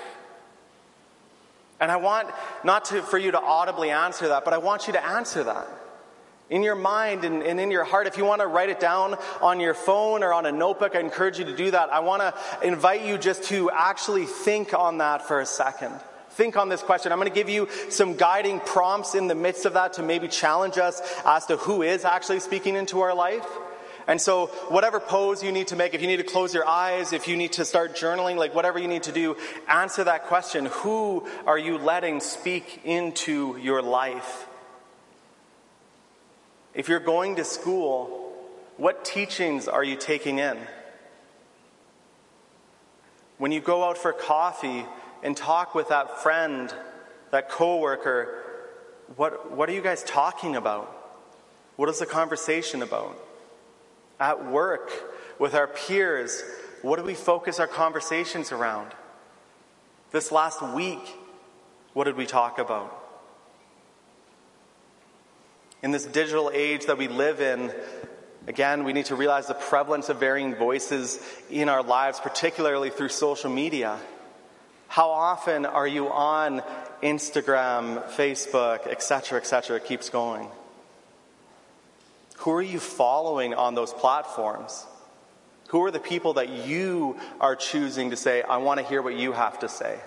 And 1.81 1.91
I 1.91 1.97
want 1.97 2.29
not 2.65 2.87
to, 2.87 3.03
for 3.03 3.19
you 3.19 3.31
to 3.31 3.41
audibly 3.41 3.91
answer 3.91 4.29
that, 4.29 4.45
but 4.45 4.55
I 4.55 4.59
want 4.59 4.87
you 4.87 4.95
to 4.95 5.05
answer 5.05 5.45
that. 5.45 5.69
In 6.51 6.63
your 6.63 6.75
mind 6.75 7.25
and, 7.25 7.43
and, 7.43 7.59
in 7.59 7.71
your 7.71 7.85
heart, 7.85 8.07
if 8.07 8.19
you 8.19 8.25
want 8.25 8.41
to 8.41 8.47
write 8.47 8.69
it 8.69 8.81
down 8.81 9.17
on 9.41 9.61
your 9.61 9.75
phone 9.75 10.23
or 10.23 10.33
on 10.33 10.45
a 10.45 10.53
notebook, 10.53 10.95
I 10.95 11.01
encourage 11.01 11.39
you 11.39 11.45
to 11.47 11.57
do 11.57 11.71
that. 11.71 11.91
I 11.91 12.01
want 12.01 12.23
to 12.23 12.67
invite 12.67 13.05
you 13.05 13.17
just 13.17 13.45
to 13.45 13.71
actually 13.71 14.27
think 14.27 14.75
on 14.75 14.99
that 14.99 15.27
for 15.27 15.41
a 15.41 15.47
second. 15.47 15.95
Think 16.31 16.57
on 16.57 16.69
this 16.69 16.83
question. 16.83 17.13
I'm 17.13 17.19
going 17.19 17.31
to 17.31 17.35
give 17.35 17.49
you 17.49 17.69
some 17.91 18.17
guiding 18.17 18.61
prompts 18.61 19.15
in 19.15 19.29
the 19.29 19.35
midst 19.35 19.67
of 19.67 19.75
that 19.75 19.95
to 19.95 20.03
maybe 20.03 20.27
challenge 20.27 20.79
us 20.79 21.01
as 21.25 21.47
to 21.47 21.57
who 21.59 21.83
is 21.83 22.05
actually 22.05 22.41
speaking 22.41 22.75
into 22.75 23.01
our 23.01 23.15
life. 23.15 23.47
And 24.07 24.21
so, 24.21 24.47
whatever 24.69 25.01
pose 25.01 25.43
you 25.43 25.51
need 25.51 25.69
to 25.69 25.77
make, 25.77 25.95
if 25.95 26.03
you 26.03 26.07
need 26.07 26.19
to 26.19 26.25
close 26.25 26.53
your 26.53 26.67
eyes, 26.67 27.13
if 27.13 27.27
you 27.27 27.37
need 27.37 27.53
to 27.53 27.65
start 27.65 27.97
journaling, 27.97 28.37
like 28.37 28.55
whatever 28.55 28.79
you 28.79 28.89
need 28.89 29.05
to 29.05 29.13
do, 29.13 29.37
answer 29.67 30.05
that 30.05 30.25
question 30.25 30.67
Who 30.67 31.27
are 31.47 31.59
you 31.59 31.79
letting 31.79 32.21
speak 32.21 32.83
into 32.85 33.57
your 33.57 33.81
life? 33.81 34.47
If 36.75 36.89
you're 36.89 37.01
going 37.01 37.37
to 37.37 37.45
school, 37.45 38.33
what 38.77 39.05
teachings 39.05 39.69
are 39.69 39.85
you 39.85 39.97
taking 39.97 40.39
in? 40.39 40.59
When 43.39 43.53
you 43.53 43.61
go 43.61 43.85
out 43.85 43.97
for 43.97 44.13
coffee 44.13 44.85
and 45.23 45.37
talk 45.37 45.75
with 45.75 45.89
that 45.89 46.23
friend, 46.23 46.73
that 47.31 47.49
coworker, 47.49 48.43
what, 49.17 49.53
what 49.53 49.69
are 49.69 49.73
you 49.73 49.83
guys 49.83 50.03
talking 50.05 50.57
about? 50.57 50.91
What 51.77 51.89
is 51.89 51.99
the 51.99 52.07
conversation 52.07 52.83
about? 52.83 53.19
At 54.21 54.51
work, 54.51 54.91
with 55.39 55.55
our 55.55 55.67
peers, 55.67 56.43
what 56.83 56.99
do 56.99 57.05
we 57.05 57.15
focus 57.15 57.59
our 57.59 57.67
conversations 57.67 58.53
around? 58.53 58.93
This 60.13 60.31
last 60.31 60.63
week, 60.63 61.01
what 61.93 62.05
did 62.05 62.17
we 62.17 62.27
talk 62.27 62.59
about? 62.59 63.01
In 65.83 65.91
this 65.91 66.07
digital 66.07 66.51
age 66.55 66.87
that 66.87 66.97
we 66.97 67.09
live 67.09 67.41
in, 67.41 67.73
again, 68.47 68.85
we 68.85 68.93
need 68.93 69.07
to 69.07 69.17
realize 69.17 69.47
the 69.47 69.55
prevalence 69.55 70.09
of 70.09 70.19
varying 70.19 70.55
voices 70.55 71.19
in 71.51 71.69
our 71.69 71.83
lives, 71.83 72.21
particularly 72.21 72.91
through 72.91 73.09
social 73.11 73.51
media. 73.51 73.99
How 74.89 75.11
often 75.11 75.67
are 75.67 75.87
you 75.87 76.09
on 76.09 76.63
Instagram, 77.03 78.09
Facebook, 78.11 78.87
etc., 78.87 79.41
etc.? 79.41 79.77
It 79.77 79.85
keeps 79.85 80.09
going. 80.09 80.49
Who 82.45 82.51
are 82.51 82.63
you 82.63 82.79
following 82.79 83.55
on 83.55 83.75
those 83.75 83.95
platforms? 83.95 84.85
Who 85.69 85.83
are 85.83 85.91
the 85.91 85.99
people 85.99 86.35
that 86.35 86.51
you 86.51 87.17
are 87.41 87.57
choosing 87.57 88.11
to 88.11 88.17
say, 88.17 88.43
I 88.43 88.59
want 88.59 88.81
to 88.81 88.87
hear 88.87 89.01
what 89.01 89.17
you 89.17 89.33
have 89.33 89.61
to 89.61 89.69
say? 89.69 89.99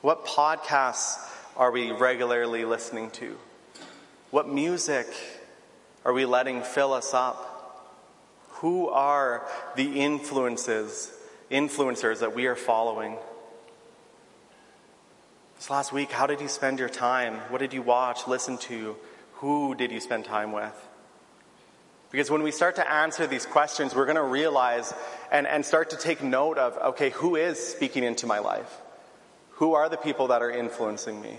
What 0.00 0.26
podcasts 0.26 1.30
are 1.56 1.70
we 1.70 1.92
regularly 1.92 2.64
listening 2.64 3.12
to? 3.12 3.38
What 4.32 4.48
music 4.48 5.06
are 6.04 6.12
we 6.12 6.24
letting 6.24 6.62
fill 6.62 6.92
us 6.92 7.14
up? 7.14 7.94
Who 8.54 8.88
are 8.88 9.46
the 9.76 10.00
influences, 10.00 11.12
influencers 11.48 12.18
that 12.18 12.34
we 12.34 12.46
are 12.46 12.56
following? 12.56 13.18
This 15.56 15.70
last 15.70 15.92
week, 15.92 16.10
how 16.10 16.26
did 16.26 16.40
you 16.40 16.48
spend 16.48 16.78
your 16.78 16.88
time? 16.88 17.36
What 17.48 17.58
did 17.58 17.72
you 17.72 17.80
watch, 17.80 18.26
listen 18.26 18.58
to? 18.58 18.96
Who 19.34 19.74
did 19.74 19.92
you 19.92 20.00
spend 20.00 20.24
time 20.24 20.52
with? 20.52 20.88
Because 22.10 22.30
when 22.30 22.42
we 22.42 22.50
start 22.50 22.76
to 22.76 22.92
answer 22.92 23.26
these 23.26 23.46
questions, 23.46 23.94
we're 23.94 24.04
going 24.04 24.16
to 24.16 24.22
realize 24.22 24.92
and, 25.30 25.46
and 25.46 25.64
start 25.64 25.90
to 25.90 25.96
take 25.96 26.22
note 26.22 26.58
of 26.58 26.76
okay, 26.94 27.10
who 27.10 27.36
is 27.36 27.58
speaking 27.58 28.04
into 28.04 28.26
my 28.26 28.40
life? 28.40 28.80
Who 29.52 29.74
are 29.74 29.88
the 29.88 29.96
people 29.96 30.28
that 30.28 30.42
are 30.42 30.50
influencing 30.50 31.20
me? 31.20 31.36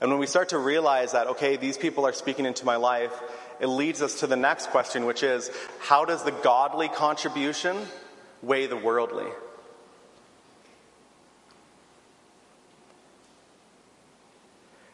And 0.00 0.10
when 0.10 0.20
we 0.20 0.26
start 0.26 0.50
to 0.50 0.58
realize 0.58 1.12
that, 1.12 1.26
okay, 1.28 1.56
these 1.56 1.76
people 1.76 2.06
are 2.06 2.12
speaking 2.12 2.46
into 2.46 2.64
my 2.64 2.76
life, 2.76 3.12
it 3.60 3.66
leads 3.66 4.00
us 4.00 4.20
to 4.20 4.26
the 4.26 4.36
next 4.36 4.70
question, 4.70 5.04
which 5.04 5.22
is 5.22 5.50
how 5.80 6.04
does 6.04 6.24
the 6.24 6.30
godly 6.30 6.88
contribution 6.88 7.76
weigh 8.42 8.66
the 8.66 8.76
worldly? 8.76 9.26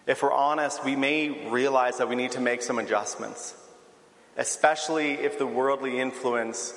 If 0.06 0.22
we're 0.22 0.32
honest, 0.32 0.84
we 0.84 0.96
may 0.96 1.48
realize 1.48 1.98
that 1.98 2.08
we 2.08 2.16
need 2.16 2.32
to 2.32 2.40
make 2.40 2.60
some 2.62 2.78
adjustments, 2.78 3.54
especially 4.36 5.12
if 5.12 5.38
the 5.38 5.46
worldly 5.46 5.98
influence 5.98 6.74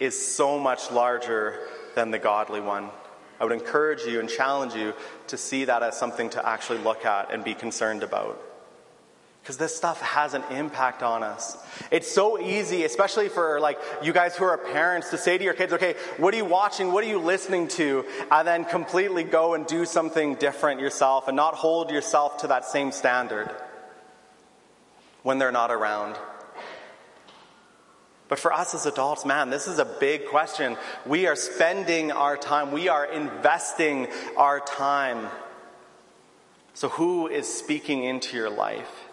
is 0.00 0.34
so 0.34 0.58
much 0.58 0.90
larger 0.90 1.60
than 1.94 2.10
the 2.10 2.18
godly 2.18 2.60
one. 2.60 2.90
I 3.38 3.44
would 3.44 3.52
encourage 3.52 4.02
you 4.02 4.20
and 4.20 4.28
challenge 4.28 4.74
you 4.74 4.94
to 5.26 5.36
see 5.36 5.66
that 5.66 5.82
as 5.82 5.96
something 5.98 6.30
to 6.30 6.48
actually 6.48 6.78
look 6.78 7.04
at 7.04 7.32
and 7.32 7.44
be 7.44 7.54
concerned 7.54 8.02
about. 8.02 8.40
Because 9.44 9.58
this 9.58 9.76
stuff 9.76 10.00
has 10.00 10.32
an 10.32 10.42
impact 10.50 11.02
on 11.02 11.22
us. 11.22 11.58
It's 11.90 12.10
so 12.10 12.40
easy, 12.40 12.84
especially 12.84 13.28
for 13.28 13.60
like 13.60 13.78
you 14.02 14.14
guys 14.14 14.34
who 14.34 14.44
are 14.44 14.56
parents, 14.56 15.10
to 15.10 15.18
say 15.18 15.36
to 15.36 15.44
your 15.44 15.52
kids, 15.52 15.74
okay, 15.74 15.96
what 16.16 16.32
are 16.32 16.38
you 16.38 16.46
watching? 16.46 16.92
What 16.92 17.04
are 17.04 17.08
you 17.08 17.18
listening 17.18 17.68
to? 17.68 18.06
And 18.30 18.48
then 18.48 18.64
completely 18.64 19.22
go 19.22 19.52
and 19.52 19.66
do 19.66 19.84
something 19.84 20.36
different 20.36 20.80
yourself 20.80 21.28
and 21.28 21.36
not 21.36 21.56
hold 21.56 21.90
yourself 21.90 22.38
to 22.38 22.46
that 22.46 22.64
same 22.64 22.90
standard 22.90 23.54
when 25.22 25.36
they're 25.36 25.52
not 25.52 25.70
around. 25.70 26.16
But 28.28 28.38
for 28.38 28.50
us 28.50 28.74
as 28.74 28.86
adults, 28.86 29.26
man, 29.26 29.50
this 29.50 29.68
is 29.68 29.78
a 29.78 29.84
big 29.84 30.24
question. 30.24 30.78
We 31.04 31.26
are 31.26 31.36
spending 31.36 32.12
our 32.12 32.38
time, 32.38 32.72
we 32.72 32.88
are 32.88 33.04
investing 33.04 34.08
our 34.38 34.60
time. 34.60 35.28
So, 36.72 36.88
who 36.88 37.28
is 37.28 37.46
speaking 37.46 38.04
into 38.04 38.38
your 38.38 38.48
life? 38.48 39.03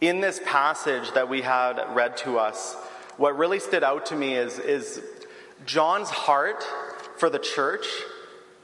In 0.00 0.20
this 0.20 0.40
passage 0.44 1.10
that 1.12 1.30
we 1.30 1.40
had 1.40 1.82
read 1.94 2.18
to 2.18 2.38
us, 2.38 2.74
what 3.16 3.38
really 3.38 3.60
stood 3.60 3.82
out 3.82 4.06
to 4.06 4.16
me 4.16 4.34
is, 4.34 4.58
is 4.58 5.00
John's 5.64 6.10
heart 6.10 6.62
for 7.16 7.30
the 7.30 7.38
church 7.38 7.86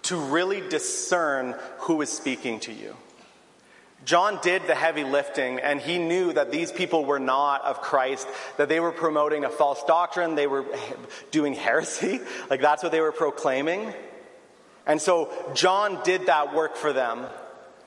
to 0.03 0.17
really 0.17 0.61
discern 0.69 1.55
who 1.79 2.03
is 2.03 2.11
speaking 2.11 2.61
to 2.61 2.73
you. 2.73 2.95
John 4.05 4.41
did 4.43 4.67
the 4.67 4.75
heavy 4.75 5.05
lifting, 5.05 5.61
and 5.61 5.81
he 5.81 5.97
knew 5.97 6.33
that 6.33 6.51
these 6.51 6.71
people 6.71 7.05
were 7.05 7.21
not 7.21 7.63
of 7.63 7.81
Christ, 7.81 8.27
that 8.59 8.69
they 8.69 8.81
were 8.81 8.93
promoting 8.93 9.45
a 9.45 9.49
false 9.49 9.83
doctrine, 9.85 10.35
they 10.35 10.49
were 10.49 10.67
doing 11.31 11.55
heresy. 11.55 12.21
Like 12.51 12.61
that's 12.61 12.83
what 12.83 12.93
they 12.93 13.01
were 13.01 13.13
proclaiming. 13.13 13.95
And 14.87 15.01
so 15.01 15.31
John 15.55 16.03
did 16.03 16.27
that 16.27 16.55
work 16.55 16.77
for 16.77 16.93
them. 16.93 17.25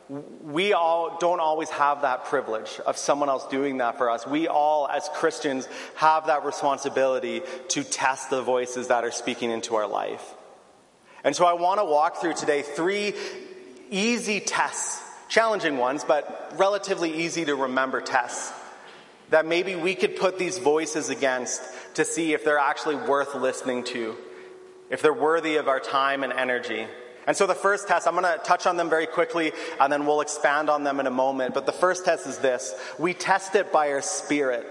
We 0.08 0.74
all 0.74 1.18
don't 1.20 1.40
always 1.40 1.70
have 1.70 2.02
that 2.02 2.26
privilege 2.26 2.80
of 2.86 2.98
someone 2.98 3.28
else 3.30 3.48
doing 3.48 3.78
that 3.78 3.98
for 3.98 4.10
us. 4.10 4.28
We 4.28 4.48
all, 4.48 4.88
as 4.88 5.10
Christians, 5.14 5.68
have 5.96 6.28
that 6.28 6.46
responsibility 6.46 7.42
to 7.70 7.84
test 7.84 8.30
the 8.30 8.44
voices 8.44 8.90
that 8.90 9.04
are 9.04 9.12
speaking 9.12 9.50
into 9.50 9.76
our 9.76 9.88
life. 9.88 10.24
And 11.24 11.36
so 11.36 11.46
I 11.46 11.54
want 11.54 11.80
to 11.80 11.86
walk 11.86 12.18
through 12.18 12.36
today 12.36 12.62
three 12.62 13.14
easy 13.90 14.40
tests 14.40 15.02
challenging 15.28 15.78
ones, 15.78 16.04
but 16.04 16.54
relatively 16.58 17.24
easy 17.24 17.46
to 17.46 17.56
remember 17.56 18.00
tests 18.00 18.54
that 19.30 19.46
maybe 19.46 19.76
we 19.76 19.96
could 19.96 20.16
put 20.16 20.38
these 20.38 20.60
voices 20.60 21.10
against 21.10 21.62
to 21.96 22.06
see 22.06 22.34
if 22.34 22.44
they're 22.44 22.60
actually 22.60 22.96
worth 22.96 23.34
listening 23.34 23.84
to, 23.86 24.16
if 24.90 25.02
they're 25.02 25.14
worthy 25.14 25.58
of 25.58 25.68
our 25.68 25.80
time 25.80 26.24
and 26.24 26.32
energy. 26.32 26.86
And 27.28 27.36
so 27.36 27.48
the 27.48 27.56
first 27.56 27.88
test, 27.88 28.08
I'm 28.08 28.16
going 28.16 28.24
to 28.24 28.44
touch 28.44 28.68
on 28.68 28.78
them 28.78 28.90
very 28.90 29.08
quickly 29.08 29.52
and 29.80 29.92
then 29.92 30.06
we'll 30.06 30.22
expand 30.22 30.70
on 30.70 30.84
them 30.84 31.00
in 31.00 31.08
a 31.08 31.12
moment. 31.12 31.54
But 31.54 31.66
the 31.66 31.72
first 31.72 32.06
test 32.06 32.28
is 32.28 32.38
this 32.38 32.74
we 33.00 33.14
test 33.14 33.56
it 33.56 33.72
by 33.72 33.92
our 33.92 34.02
spirit. 34.02 34.66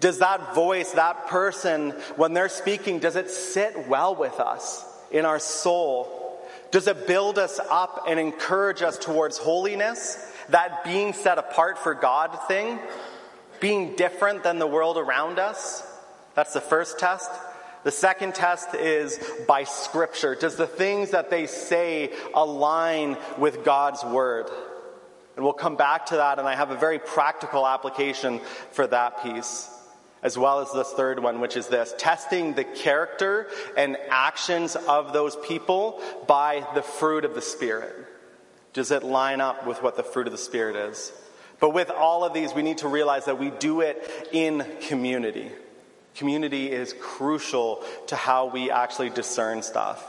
Does 0.00 0.18
that 0.20 0.54
voice, 0.54 0.92
that 0.92 1.26
person, 1.26 1.90
when 2.16 2.32
they're 2.32 2.48
speaking, 2.48 3.00
does 3.00 3.16
it 3.16 3.30
sit 3.30 3.88
well 3.88 4.14
with 4.14 4.38
us 4.38 4.84
in 5.10 5.24
our 5.24 5.40
soul? 5.40 6.40
Does 6.70 6.86
it 6.86 7.06
build 7.06 7.38
us 7.38 7.58
up 7.70 8.04
and 8.06 8.20
encourage 8.20 8.82
us 8.82 8.96
towards 8.98 9.38
holiness? 9.38 10.32
That 10.50 10.84
being 10.84 11.14
set 11.14 11.38
apart 11.38 11.78
for 11.78 11.94
God 11.94 12.38
thing? 12.46 12.78
Being 13.58 13.96
different 13.96 14.44
than 14.44 14.58
the 14.58 14.66
world 14.66 14.98
around 14.98 15.38
us? 15.38 15.82
That's 16.34 16.52
the 16.52 16.60
first 16.60 16.98
test. 16.98 17.30
The 17.84 17.90
second 17.90 18.34
test 18.34 18.74
is 18.74 19.18
by 19.46 19.64
scripture. 19.64 20.34
Does 20.34 20.56
the 20.56 20.66
things 20.66 21.10
that 21.10 21.30
they 21.30 21.46
say 21.46 22.12
align 22.34 23.16
with 23.38 23.64
God's 23.64 24.04
word? 24.04 24.50
And 25.36 25.44
we'll 25.44 25.54
come 25.54 25.76
back 25.76 26.06
to 26.06 26.16
that, 26.16 26.38
and 26.38 26.48
I 26.48 26.56
have 26.56 26.70
a 26.70 26.76
very 26.76 26.98
practical 26.98 27.66
application 27.66 28.40
for 28.72 28.86
that 28.88 29.22
piece 29.22 29.70
as 30.22 30.36
well 30.36 30.60
as 30.60 30.72
this 30.72 30.90
third 30.92 31.22
one, 31.22 31.40
which 31.40 31.56
is 31.56 31.68
this 31.68 31.94
testing 31.96 32.54
the 32.54 32.64
character 32.64 33.48
and 33.76 33.96
actions 34.10 34.76
of 34.76 35.12
those 35.12 35.36
people 35.36 36.02
by 36.26 36.66
the 36.74 36.82
fruit 36.82 37.24
of 37.24 37.34
the 37.34 37.42
Spirit. 37.42 37.94
Does 38.72 38.90
it 38.90 39.02
line 39.02 39.40
up 39.40 39.66
with 39.66 39.82
what 39.82 39.96
the 39.96 40.02
fruit 40.02 40.26
of 40.26 40.32
the 40.32 40.38
Spirit 40.38 40.76
is? 40.76 41.12
But 41.60 41.70
with 41.70 41.90
all 41.90 42.24
of 42.24 42.34
these, 42.34 42.54
we 42.54 42.62
need 42.62 42.78
to 42.78 42.88
realize 42.88 43.24
that 43.24 43.38
we 43.38 43.50
do 43.50 43.80
it 43.80 44.28
in 44.32 44.64
community. 44.82 45.50
Community 46.18 46.70
is 46.70 46.94
crucial 47.00 47.84
to 48.08 48.16
how 48.16 48.46
we 48.46 48.72
actually 48.72 49.08
discern 49.08 49.62
stuff. 49.62 50.04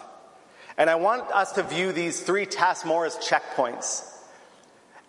And 0.76 0.90
I 0.90 0.96
want 0.96 1.30
us 1.32 1.52
to 1.54 1.64
view 1.64 1.92
these 1.92 2.20
three 2.20 2.48
tests 2.48 2.84
more 2.84 3.06
as 3.06 3.16
checkpoints. 3.18 4.19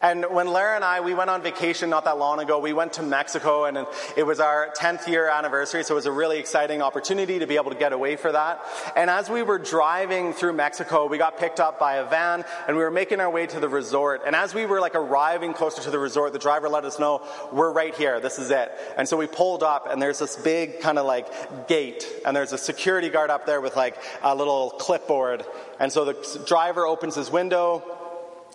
And 0.02 0.24
when 0.30 0.46
Lara 0.46 0.76
and 0.76 0.84
I, 0.84 1.00
we 1.00 1.12
went 1.12 1.28
on 1.28 1.42
vacation 1.42 1.90
not 1.90 2.04
that 2.04 2.16
long 2.16 2.40
ago. 2.40 2.58
We 2.58 2.72
went 2.72 2.94
to 2.94 3.02
Mexico 3.02 3.66
and 3.66 3.86
it 4.16 4.22
was 4.24 4.40
our 4.40 4.70
10th 4.74 5.06
year 5.06 5.28
anniversary, 5.28 5.84
so 5.84 5.94
it 5.94 5.96
was 5.96 6.06
a 6.06 6.12
really 6.12 6.38
exciting 6.38 6.80
opportunity 6.80 7.40
to 7.40 7.46
be 7.46 7.56
able 7.56 7.70
to 7.70 7.76
get 7.76 7.92
away 7.92 8.16
for 8.16 8.32
that. 8.32 8.64
And 8.96 9.10
as 9.10 9.28
we 9.28 9.42
were 9.42 9.58
driving 9.58 10.32
through 10.32 10.54
Mexico, 10.54 11.06
we 11.06 11.18
got 11.18 11.38
picked 11.38 11.60
up 11.60 11.78
by 11.78 11.96
a 11.96 12.06
van 12.08 12.44
and 12.66 12.78
we 12.78 12.82
were 12.82 12.90
making 12.90 13.20
our 13.20 13.28
way 13.28 13.46
to 13.46 13.60
the 13.60 13.68
resort. 13.68 14.22
And 14.24 14.34
as 14.34 14.54
we 14.54 14.64
were 14.64 14.80
like 14.80 14.94
arriving 14.94 15.52
closer 15.52 15.82
to 15.82 15.90
the 15.90 15.98
resort, 15.98 16.32
the 16.32 16.38
driver 16.38 16.70
let 16.70 16.86
us 16.86 16.98
know, 16.98 17.20
we're 17.52 17.72
right 17.72 17.94
here, 17.94 18.20
this 18.20 18.38
is 18.38 18.50
it. 18.50 18.72
And 18.96 19.06
so 19.06 19.18
we 19.18 19.26
pulled 19.26 19.62
up 19.62 19.86
and 19.90 20.00
there's 20.00 20.20
this 20.20 20.34
big 20.36 20.80
kind 20.80 20.98
of 20.98 21.04
like 21.04 21.68
gate 21.68 22.06
and 22.24 22.34
there's 22.34 22.54
a 22.54 22.58
security 22.58 23.10
guard 23.10 23.28
up 23.28 23.44
there 23.44 23.60
with 23.60 23.76
like 23.76 23.98
a 24.22 24.34
little 24.34 24.70
clipboard. 24.70 25.44
And 25.78 25.92
so 25.92 26.06
the 26.06 26.44
driver 26.46 26.86
opens 26.86 27.16
his 27.16 27.30
window, 27.30 27.99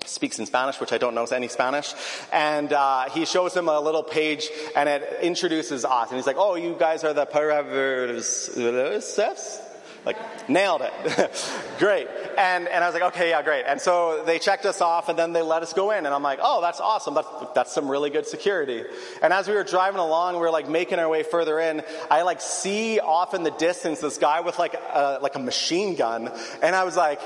speaks 0.05 0.39
in 0.39 0.45
Spanish, 0.45 0.79
which 0.79 0.93
I 0.93 0.97
don't 0.97 1.13
know 1.13 1.25
any 1.25 1.47
Spanish. 1.47 1.93
And 2.31 2.73
uh, 2.73 3.09
he 3.09 3.25
shows 3.25 3.55
him 3.55 3.67
a 3.67 3.79
little 3.79 4.03
page 4.03 4.49
and 4.75 4.89
it 4.89 5.19
introduces 5.21 5.85
us. 5.85 6.09
And 6.09 6.17
he's 6.17 6.27
like, 6.27 6.37
oh, 6.37 6.55
you 6.55 6.75
guys 6.77 7.03
are 7.03 7.13
the 7.13 7.25
Paraverses? 7.25 9.61
Like, 10.05 10.47
nailed 10.47 10.83
it. 10.83 11.43
great. 11.79 12.07
And, 12.37 12.67
and 12.67 12.83
I 12.83 12.87
was 12.87 12.93
like, 12.93 13.11
okay, 13.13 13.31
yeah, 13.31 13.41
great. 13.41 13.65
And 13.65 13.81
so 13.81 14.23
they 14.23 14.37
checked 14.37 14.67
us 14.67 14.79
off 14.79 15.09
and 15.09 15.17
then 15.17 15.33
they 15.33 15.41
let 15.41 15.63
us 15.63 15.73
go 15.73 15.89
in. 15.89 16.05
And 16.05 16.13
I'm 16.13 16.21
like, 16.21 16.37
oh, 16.43 16.61
that's 16.61 16.79
awesome. 16.79 17.15
That's, 17.15 17.27
that's 17.55 17.73
some 17.73 17.89
really 17.89 18.11
good 18.11 18.27
security. 18.27 18.83
And 19.23 19.33
as 19.33 19.47
we 19.47 19.55
were 19.55 19.63
driving 19.63 19.99
along, 19.99 20.35
we 20.35 20.41
were 20.41 20.51
like 20.51 20.69
making 20.69 20.99
our 20.99 21.09
way 21.09 21.23
further 21.23 21.59
in. 21.59 21.81
I 22.11 22.21
like 22.21 22.39
see 22.39 22.99
off 22.99 23.33
in 23.33 23.41
the 23.41 23.49
distance 23.49 23.99
this 23.99 24.19
guy 24.19 24.41
with 24.41 24.59
like 24.59 24.75
a, 24.75 25.17
like 25.23 25.33
a 25.33 25.39
machine 25.39 25.95
gun. 25.95 26.31
And 26.61 26.75
I 26.75 26.83
was 26.83 26.95
like, 26.95 27.19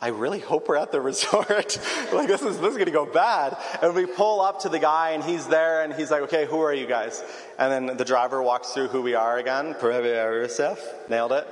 I 0.00 0.08
really 0.08 0.38
hope 0.38 0.68
we're 0.68 0.76
at 0.76 0.92
the 0.92 1.00
resort. 1.10 1.78
like 2.12 2.28
this 2.28 2.42
is 2.42 2.58
this 2.60 2.76
is 2.76 2.84
to 2.84 2.90
go 2.90 3.06
bad. 3.06 3.56
And 3.82 3.94
we 3.94 4.06
pull 4.06 4.40
up 4.40 4.60
to 4.60 4.68
the 4.68 4.78
guy 4.78 5.10
and 5.10 5.24
he's 5.24 5.46
there 5.46 5.82
and 5.82 5.92
he's 5.92 6.10
like, 6.10 6.22
"Okay, 6.22 6.46
who 6.46 6.60
are 6.60 6.74
you 6.74 6.86
guys?" 6.86 7.22
And 7.58 7.72
then 7.72 7.96
the 7.96 8.04
driver 8.04 8.42
walks 8.42 8.72
through 8.72 8.88
who 8.88 9.02
we 9.02 9.14
are 9.14 9.38
again. 9.38 9.74
Nailed 11.08 11.32
it. 11.32 11.46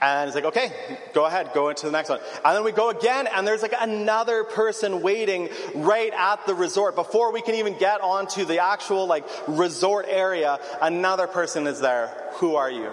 And 0.00 0.28
he's 0.28 0.34
like, 0.34 0.44
"Okay, 0.44 0.72
go 1.12 1.26
ahead, 1.26 1.50
go 1.52 1.70
into 1.70 1.86
the 1.86 1.92
next 1.92 2.08
one." 2.08 2.20
And 2.44 2.56
then 2.56 2.62
we 2.62 2.70
go 2.70 2.90
again 2.90 3.26
and 3.26 3.46
there's 3.46 3.62
like 3.62 3.74
another 3.78 4.44
person 4.44 5.02
waiting 5.02 5.48
right 5.74 6.12
at 6.12 6.46
the 6.46 6.54
resort 6.54 6.94
before 6.94 7.32
we 7.32 7.42
can 7.42 7.56
even 7.56 7.76
get 7.78 8.00
onto 8.00 8.44
the 8.44 8.60
actual 8.62 9.06
like 9.06 9.24
resort 9.48 10.06
area. 10.08 10.60
Another 10.80 11.26
person 11.26 11.66
is 11.66 11.80
there. 11.80 12.16
Who 12.34 12.54
are 12.54 12.70
you? 12.70 12.90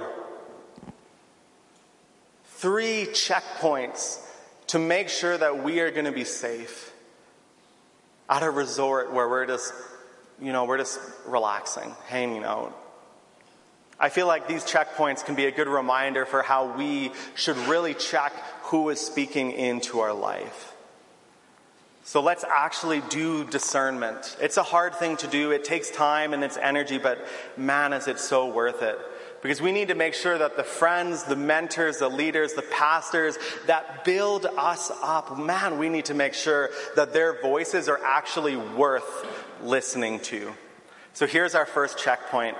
Three 2.46 3.06
checkpoints 3.12 4.24
to 4.68 4.80
make 4.80 5.10
sure 5.10 5.38
that 5.38 5.64
we 5.64 5.80
are 5.80 5.92
going 5.92 6.06
to 6.06 6.12
be 6.12 6.24
safe 6.24 6.94
at 8.30 8.44
a 8.44 8.50
resort 8.50 9.14
where 9.14 9.28
we're 9.28 9.46
just, 9.46 9.74
you 10.42 10.52
know, 10.52 10.66
we're 10.66 10.78
just 10.78 11.00
relaxing, 11.26 11.96
hanging 12.08 12.44
out. 12.44 12.78
I 14.00 14.10
feel 14.10 14.28
like 14.28 14.48
these 14.48 14.64
checkpoints 14.64 15.26
can 15.26 15.36
be 15.36 15.46
a 15.46 15.52
good 15.52 15.68
reminder 15.68 16.26
for 16.26 16.44
how 16.44 16.78
we 16.78 17.12
should 17.36 17.58
really 17.68 17.94
check 17.94 18.34
who 18.64 18.90
is 18.90 19.00
speaking 19.00 19.52
into 19.52 20.02
our 20.02 20.14
life. 20.14 20.74
So 22.04 22.22
let's 22.22 22.44
actually 22.44 23.02
do 23.10 23.44
discernment. 23.44 24.38
It's 24.40 24.58
a 24.58 24.64
hard 24.64 24.96
thing 24.96 25.18
to 25.18 25.28
do. 25.28 25.52
It 25.52 25.66
takes 25.66 25.90
time 25.90 26.34
and 26.34 26.44
it's 26.44 26.58
energy, 26.58 27.00
but 27.00 27.26
man, 27.58 27.92
is 27.92 28.08
it 28.08 28.20
so 28.20 28.48
worth 28.48 28.82
it. 28.82 29.00
Because 29.42 29.62
we 29.62 29.72
need 29.72 29.90
to 29.90 29.96
make 29.96 30.14
sure 30.14 30.38
that 30.38 30.58
the 30.58 30.64
friends, 30.64 31.24
the 31.24 31.36
mentors, 31.36 31.98
the 31.98 32.10
leaders, 32.10 32.54
the 32.54 32.64
pastors 32.64 33.38
that 33.68 34.04
build 34.04 34.46
us 34.46 34.92
up, 35.04 35.38
man, 35.38 35.78
we 35.78 35.90
need 35.90 36.06
to 36.06 36.14
make 36.14 36.34
sure 36.34 36.70
that 36.96 37.14
their 37.14 37.40
voices 37.42 37.88
are 37.88 38.04
actually 38.04 38.56
worth 38.56 39.26
listening 39.62 40.20
to. 40.22 40.54
So 41.14 41.28
here's 41.28 41.56
our 41.56 41.66
first 41.66 41.98
checkpoint. 41.98 42.58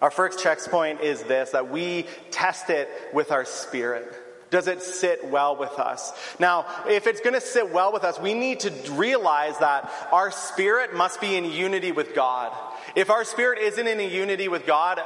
Our 0.00 0.10
first 0.10 0.38
checkpoint 0.42 1.00
is 1.00 1.22
this 1.22 1.50
that 1.50 1.70
we 1.70 2.06
test 2.30 2.70
it 2.70 2.88
with 3.12 3.30
our 3.30 3.44
spirit. 3.44 4.12
Does 4.50 4.68
it 4.68 4.82
sit 4.82 5.26
well 5.26 5.56
with 5.56 5.72
us? 5.72 6.12
Now, 6.38 6.66
if 6.88 7.06
it's 7.06 7.20
going 7.20 7.34
to 7.34 7.40
sit 7.40 7.72
well 7.72 7.92
with 7.92 8.04
us, 8.04 8.20
we 8.20 8.32
need 8.32 8.60
to 8.60 8.70
realize 8.92 9.58
that 9.58 9.90
our 10.12 10.30
spirit 10.30 10.94
must 10.94 11.20
be 11.20 11.36
in 11.36 11.44
unity 11.44 11.90
with 11.90 12.14
God. 12.14 12.52
If 12.94 13.10
our 13.10 13.24
spirit 13.24 13.58
isn't 13.58 13.86
in 13.86 13.98
unity 14.00 14.48
with 14.48 14.66
God, 14.66 15.00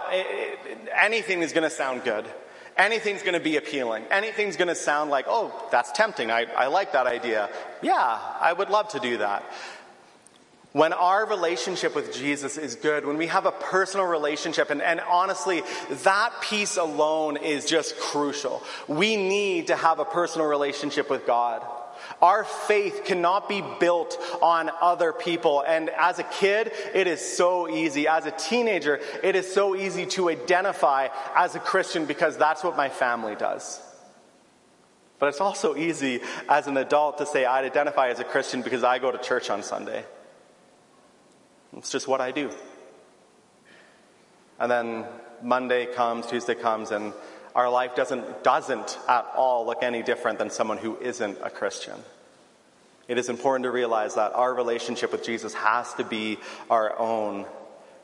anything 0.94 1.42
is 1.42 1.52
going 1.52 1.64
to 1.64 1.70
sound 1.70 2.04
good. 2.04 2.26
Anything's 2.76 3.22
going 3.22 3.34
to 3.34 3.40
be 3.40 3.56
appealing. 3.56 4.04
Anything's 4.10 4.56
going 4.56 4.68
to 4.68 4.74
sound 4.74 5.10
like, 5.10 5.26
oh, 5.28 5.68
that's 5.70 5.92
tempting. 5.92 6.30
I, 6.30 6.44
I 6.44 6.68
like 6.68 6.92
that 6.92 7.06
idea. 7.06 7.50
Yeah, 7.82 7.94
I 7.96 8.52
would 8.52 8.70
love 8.70 8.88
to 8.90 9.00
do 9.00 9.18
that. 9.18 9.44
When 10.72 10.92
our 10.92 11.26
relationship 11.26 11.96
with 11.96 12.14
Jesus 12.14 12.56
is 12.56 12.76
good, 12.76 13.04
when 13.04 13.16
we 13.16 13.26
have 13.26 13.44
a 13.44 13.50
personal 13.50 14.06
relationship, 14.06 14.70
and, 14.70 14.80
and, 14.80 15.00
honestly, 15.00 15.62
that 16.04 16.32
piece 16.42 16.76
alone 16.76 17.36
is 17.36 17.64
just 17.64 17.98
crucial. 17.98 18.62
We 18.86 19.16
need 19.16 19.66
to 19.66 19.76
have 19.76 19.98
a 19.98 20.04
personal 20.04 20.46
relationship 20.46 21.10
with 21.10 21.26
God. 21.26 21.66
Our 22.22 22.44
faith 22.44 23.02
cannot 23.04 23.48
be 23.48 23.62
built 23.78 24.18
on 24.42 24.70
other 24.80 25.12
people. 25.12 25.62
And 25.66 25.90
as 25.90 26.18
a 26.18 26.24
kid, 26.24 26.72
it 26.94 27.06
is 27.06 27.20
so 27.20 27.68
easy. 27.68 28.06
As 28.08 28.26
a 28.26 28.30
teenager, 28.30 29.00
it 29.22 29.36
is 29.36 29.52
so 29.52 29.74
easy 29.74 30.06
to 30.06 30.30
identify 30.30 31.08
as 31.34 31.54
a 31.54 31.60
Christian 31.60 32.06
because 32.06 32.36
that's 32.36 32.62
what 32.62 32.76
my 32.76 32.88
family 32.88 33.34
does. 33.34 33.80
But 35.18 35.28
it's 35.28 35.40
also 35.40 35.76
easy 35.76 36.20
as 36.48 36.66
an 36.66 36.76
adult 36.78 37.18
to 37.18 37.26
say, 37.26 37.44
I'd 37.44 37.66
identify 37.66 38.08
as 38.08 38.20
a 38.20 38.24
Christian 38.24 38.62
because 38.62 38.82
I 38.82 38.98
go 38.98 39.12
to 39.12 39.18
church 39.18 39.50
on 39.50 39.62
Sunday. 39.62 40.04
It's 41.76 41.90
just 41.90 42.08
what 42.08 42.20
I 42.20 42.32
do. 42.32 42.50
And 44.58 44.70
then 44.70 45.04
Monday 45.42 45.86
comes, 45.86 46.26
Tuesday 46.26 46.54
comes, 46.54 46.90
and 46.90 47.12
our 47.60 47.68
life 47.68 47.94
doesn't, 47.94 48.42
doesn't 48.42 48.98
at 49.06 49.26
all 49.36 49.66
look 49.66 49.82
any 49.82 50.02
different 50.02 50.38
than 50.38 50.48
someone 50.48 50.78
who 50.78 50.96
isn't 50.96 51.36
a 51.42 51.50
Christian. 51.50 51.96
It 53.06 53.18
is 53.18 53.28
important 53.28 53.64
to 53.64 53.70
realize 53.70 54.14
that 54.14 54.32
our 54.32 54.54
relationship 54.54 55.12
with 55.12 55.22
Jesus 55.22 55.52
has 55.52 55.92
to 55.94 56.04
be 56.04 56.38
our 56.70 56.98
own. 56.98 57.44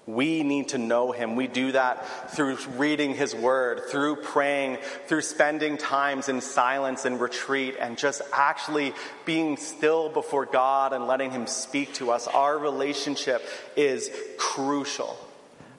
We 0.04 0.42
need 0.42 0.68
to 0.68 0.78
know 0.78 1.10
him. 1.10 1.36
We 1.36 1.46
do 1.46 1.72
that 1.72 2.32
through 2.32 2.58
reading 2.76 3.14
his 3.14 3.34
word, 3.34 3.84
through 3.88 4.16
praying, 4.16 4.76
through 5.06 5.22
spending 5.22 5.78
times 5.78 6.28
in 6.28 6.42
silence 6.42 7.06
and 7.06 7.18
retreat, 7.18 7.76
and 7.80 7.96
just 7.96 8.20
actually 8.34 8.92
being 9.24 9.56
still 9.56 10.10
before 10.10 10.44
God 10.44 10.92
and 10.92 11.06
letting 11.06 11.30
him 11.30 11.46
speak 11.46 11.94
to 11.94 12.10
us. 12.10 12.28
Our 12.28 12.58
relationship 12.58 13.42
is 13.74 14.10
crucial. 14.36 15.16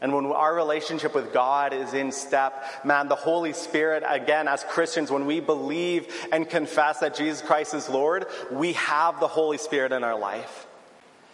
And 0.02 0.14
when 0.14 0.26
our 0.28 0.54
relationship 0.54 1.16
with 1.16 1.34
God 1.34 1.74
is 1.74 1.94
in 1.94 2.12
step, 2.12 2.64
man, 2.86 3.08
the 3.08 3.16
Holy 3.16 3.54
Spirit, 3.54 4.04
again, 4.08 4.48
as 4.48 4.64
Christians, 4.64 5.10
when 5.10 5.26
we 5.26 5.40
believe 5.40 6.14
and 6.32 6.48
confess 6.48 7.00
that 7.00 7.16
Jesus 7.16 7.42
Christ 7.42 7.74
is 7.74 7.90
Lord, 7.90 8.28
we 8.52 8.74
have 8.74 9.20
the 9.20 9.28
Holy 9.28 9.58
Spirit 9.58 9.92
in 9.92 10.04
our 10.04 10.18
life. 10.18 10.68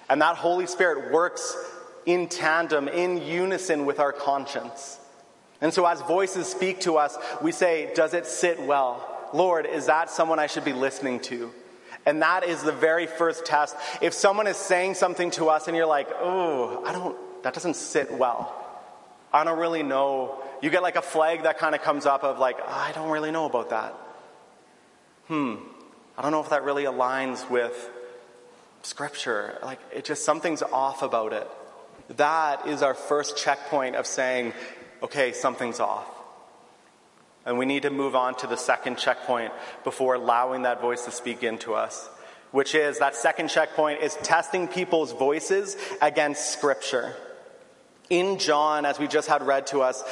And 0.09 0.21
that 0.21 0.37
Holy 0.37 0.67
Spirit 0.67 1.11
works 1.11 1.55
in 2.05 2.27
tandem, 2.27 2.87
in 2.87 3.17
unison 3.17 3.85
with 3.85 3.99
our 3.99 4.13
conscience. 4.13 4.99
And 5.61 5.73
so 5.73 5.85
as 5.85 6.01
voices 6.01 6.47
speak 6.47 6.81
to 6.81 6.97
us, 6.97 7.17
we 7.41 7.51
say, 7.51 7.91
Does 7.95 8.13
it 8.13 8.25
sit 8.25 8.61
well? 8.61 9.09
Lord, 9.33 9.65
is 9.65 9.87
that 9.87 10.09
someone 10.09 10.39
I 10.39 10.47
should 10.47 10.65
be 10.65 10.73
listening 10.73 11.19
to? 11.21 11.51
And 12.05 12.21
that 12.21 12.43
is 12.43 12.61
the 12.61 12.71
very 12.71 13.07
first 13.07 13.45
test. 13.45 13.75
If 14.01 14.13
someone 14.13 14.47
is 14.47 14.57
saying 14.57 14.95
something 14.95 15.31
to 15.31 15.49
us 15.49 15.67
and 15.67 15.77
you're 15.77 15.85
like, 15.85 16.09
oh, 16.19 16.83
I 16.85 16.91
don't, 16.91 17.17
that 17.43 17.53
doesn't 17.53 17.75
sit 17.75 18.11
well. 18.11 18.63
I 19.33 19.43
don't 19.43 19.59
really 19.59 19.83
know. 19.83 20.41
You 20.61 20.69
get 20.69 20.83
like 20.83 20.95
a 20.95 21.01
flag 21.01 21.43
that 21.43 21.57
kind 21.57 21.73
of 21.73 21.81
comes 21.81 22.05
up 22.05 22.23
of 22.23 22.39
like, 22.39 22.57
oh, 22.61 22.65
I 22.67 22.91
don't 22.93 23.09
really 23.09 23.31
know 23.31 23.45
about 23.45 23.71
that. 23.71 23.93
Hmm. 25.27 25.55
I 26.17 26.21
don't 26.21 26.31
know 26.31 26.41
if 26.41 26.49
that 26.49 26.63
really 26.63 26.83
aligns 26.83 27.49
with 27.49 27.89
scripture. 28.83 29.57
Like, 29.63 29.79
it 29.91 30.05
just, 30.05 30.23
something's 30.23 30.61
off 30.61 31.01
about 31.01 31.33
it. 31.33 31.47
That 32.17 32.67
is 32.67 32.83
our 32.83 32.93
first 32.93 33.35
checkpoint 33.35 33.95
of 33.95 34.05
saying, 34.05 34.53
okay, 35.01 35.31
something's 35.31 35.79
off. 35.79 36.07
And 37.45 37.57
we 37.57 37.65
need 37.65 37.81
to 37.81 37.89
move 37.89 38.15
on 38.15 38.35
to 38.35 38.47
the 38.47 38.55
second 38.55 38.97
checkpoint 38.97 39.51
before 39.83 40.15
allowing 40.15 40.61
that 40.61 40.79
voice 40.79 41.05
to 41.05 41.11
speak 41.11 41.43
into 41.43 41.73
us, 41.73 42.07
which 42.51 42.75
is 42.75 42.99
that 42.99 43.15
second 43.15 43.49
checkpoint 43.49 44.01
is 44.01 44.15
testing 44.21 44.67
people's 44.67 45.11
voices 45.11 45.75
against 46.01 46.51
scripture 46.51 47.15
in 48.09 48.39
John, 48.39 48.85
as 48.85 48.99
we 48.99 49.07
just 49.07 49.27
had 49.27 49.45
read 49.45 49.67
to 49.67 49.81
us, 49.81 50.03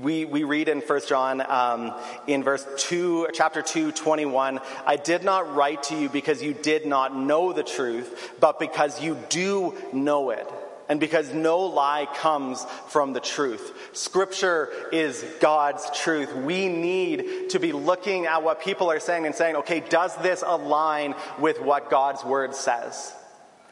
we, 0.00 0.24
we 0.24 0.44
read 0.44 0.68
in 0.68 0.80
1 0.80 1.00
John 1.08 1.40
um, 1.40 1.94
in 2.26 2.42
verse 2.42 2.66
2, 2.78 3.28
chapter 3.32 3.62
2, 3.62 3.92
21, 3.92 4.60
I 4.86 4.96
did 4.96 5.24
not 5.24 5.54
write 5.54 5.84
to 5.84 5.96
you 5.96 6.08
because 6.08 6.42
you 6.42 6.54
did 6.54 6.86
not 6.86 7.16
know 7.16 7.52
the 7.52 7.62
truth, 7.62 8.34
but 8.38 8.58
because 8.58 9.02
you 9.02 9.18
do 9.28 9.76
know 9.92 10.30
it. 10.30 10.48
And 10.88 10.98
because 10.98 11.32
no 11.32 11.60
lie 11.60 12.08
comes 12.16 12.64
from 12.88 13.12
the 13.12 13.20
truth. 13.20 13.90
Scripture 13.92 14.70
is 14.90 15.24
God's 15.38 15.88
truth. 15.96 16.34
We 16.34 16.68
need 16.68 17.50
to 17.50 17.60
be 17.60 17.70
looking 17.70 18.26
at 18.26 18.42
what 18.42 18.60
people 18.60 18.90
are 18.90 18.98
saying 18.98 19.24
and 19.24 19.32
saying, 19.32 19.54
okay, 19.56 19.78
does 19.78 20.16
this 20.16 20.42
align 20.44 21.14
with 21.38 21.60
what 21.60 21.90
God's 21.90 22.24
word 22.24 22.56
says? 22.56 23.14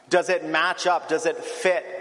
Does 0.09 0.29
it 0.29 0.47
match 0.47 0.87
up? 0.87 1.09
Does 1.09 1.25
it 1.25 1.37
fit? 1.37 1.98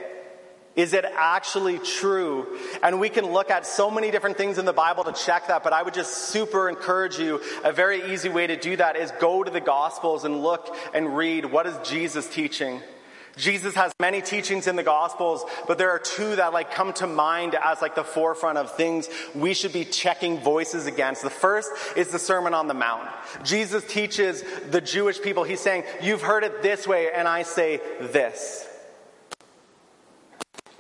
Is 0.79 0.93
it 0.93 1.05
actually 1.05 1.81
true? 1.81 2.47
And 2.85 3.01
we 3.01 3.09
can 3.09 3.27
look 3.33 3.51
at 3.51 3.67
so 3.67 3.91
many 3.91 4.13
different 4.13 4.37
things 4.37 4.59
in 4.59 4.65
the 4.65 4.73
Bible 4.73 5.03
to 5.03 5.13
check 5.13 5.49
that, 5.49 5.65
but 5.65 5.73
I 5.73 5.83
would 5.83 5.93
just 5.93 6.29
super 6.29 6.69
encourage 6.69 7.19
you. 7.19 7.41
A 7.65 7.73
very 7.73 8.13
easy 8.13 8.29
way 8.29 8.47
to 8.47 8.57
do 8.57 8.77
that 8.77 8.95
is 8.95 9.11
go 9.19 9.43
to 9.43 9.51
the 9.51 9.61
Gospels 9.61 10.25
and 10.25 10.41
look 10.41 10.77
and 10.95 11.17
read 11.17 11.47
what 11.47 11.67
is 11.67 11.77
Jesus 11.83 12.29
teaching? 12.29 12.81
Jesus 13.37 13.75
has 13.75 13.93
many 13.99 14.23
teachings 14.23 14.69
in 14.69 14.77
the 14.77 14.85
Gospels, 14.85 15.45
but 15.67 15.79
there 15.79 15.91
are 15.91 15.99
two 15.99 16.37
that 16.37 16.53
like 16.53 16.71
come 16.71 16.93
to 16.95 17.09
mind 17.09 17.57
as 17.57 17.83
like 17.83 17.97
the 17.97 18.05
forefront 18.05 18.57
of 18.57 18.71
things 18.77 19.09
we 19.35 19.55
should 19.55 19.73
be 19.73 19.85
checking 19.85 20.39
voices 20.39 20.87
against. 20.87 21.23
The 21.23 21.31
first 21.31 21.73
is 21.97 22.09
the 22.09 22.21
Sermon 22.21 22.55
on 22.55 22.69
the 22.69 22.75
Mount. 22.75 23.09
Jesus 23.43 23.83
teaches 23.85 24.45
the 24.71 24.81
Jewish 24.81 25.21
people, 25.21 25.43
he's 25.43 25.59
saying, 25.59 25.83
You've 26.01 26.23
heard 26.23 26.45
it 26.45 26.63
this 26.63 26.87
way, 26.87 27.11
and 27.13 27.27
I 27.27 27.43
say 27.43 27.81
this. 28.01 28.68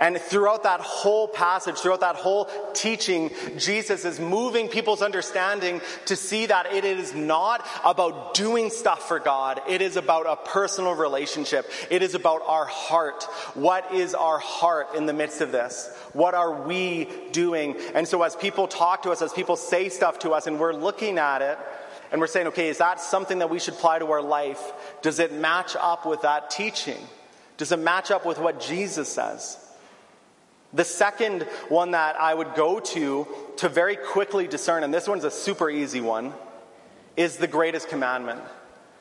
And 0.01 0.17
throughout 0.17 0.63
that 0.63 0.81
whole 0.81 1.27
passage, 1.27 1.77
throughout 1.79 2.01
that 2.01 2.15
whole 2.15 2.49
teaching, 2.73 3.31
Jesus 3.57 4.05
is 4.05 4.21
moving 4.21 4.69
people's 4.69 5.03
understanding 5.03 5.81
to 6.07 6.15
see 6.15 6.47
that 6.47 6.73
it 6.73 6.85
is 6.85 7.15
not 7.15 7.67
about 7.85 8.35
doing 8.35 8.71
stuff 8.71 9.09
for 9.09 9.19
God. 9.19 9.61
It 9.69 9.83
is 9.83 9.97
about 9.97 10.27
a 10.27 10.37
personal 10.37 10.95
relationship. 10.95 11.69
It 11.91 12.03
is 12.03 12.15
about 12.15 12.43
our 12.47 12.65
heart. 12.65 13.25
What 13.55 13.93
is 13.93 14.15
our 14.15 14.39
heart 14.39 14.95
in 14.95 15.07
the 15.07 15.13
midst 15.13 15.41
of 15.41 15.51
this? 15.51 15.93
What 16.13 16.35
are 16.35 16.63
we 16.63 17.09
doing? 17.33 17.77
And 17.93 18.07
so 18.07 18.23
as 18.23 18.37
people 18.37 18.69
talk 18.69 19.03
to 19.03 19.11
us, 19.11 19.21
as 19.21 19.33
people 19.33 19.57
say 19.57 19.89
stuff 19.89 20.21
to 20.21 20.31
us, 20.31 20.47
and 20.47 20.61
we're 20.61 20.75
looking 20.75 21.19
at 21.19 21.43
it, 21.43 21.59
and 22.13 22.21
we're 22.21 22.29
saying, 22.29 22.47
okay, 22.47 22.69
is 22.69 22.79
that 22.79 23.01
something 23.01 23.41
that 23.41 23.51
we 23.51 23.59
should 23.59 23.75
apply 23.75 23.99
to 23.99 24.07
our 24.13 24.23
life? 24.23 24.63
Does 25.03 25.19
it 25.19 25.33
match 25.33 25.75
up 25.75 26.07
with 26.07 26.23
that 26.23 26.51
teaching? 26.51 27.03
Does 27.57 27.73
it 27.73 27.81
match 27.81 28.13
up 28.13 28.25
with 28.25 28.39
what 28.39 28.61
Jesus 28.61 29.09
says? 29.09 29.59
The 30.73 30.85
second 30.85 31.43
one 31.69 31.93
that 31.93 32.21
I 32.21 32.35
would 32.35 32.55
go 32.55 32.79
to 32.79 33.27
to 33.57 33.69
very 33.69 33.97
quickly 33.97 34.47
discern, 34.47 34.85
and 34.85 34.93
this 34.93 35.09
one's 35.09 35.25
a 35.25 35.31
super 35.31 35.71
easy 35.71 36.01
one, 36.01 36.35
is 37.17 37.37
the 37.37 37.47
greatest 37.47 37.89
commandment. 37.89 38.41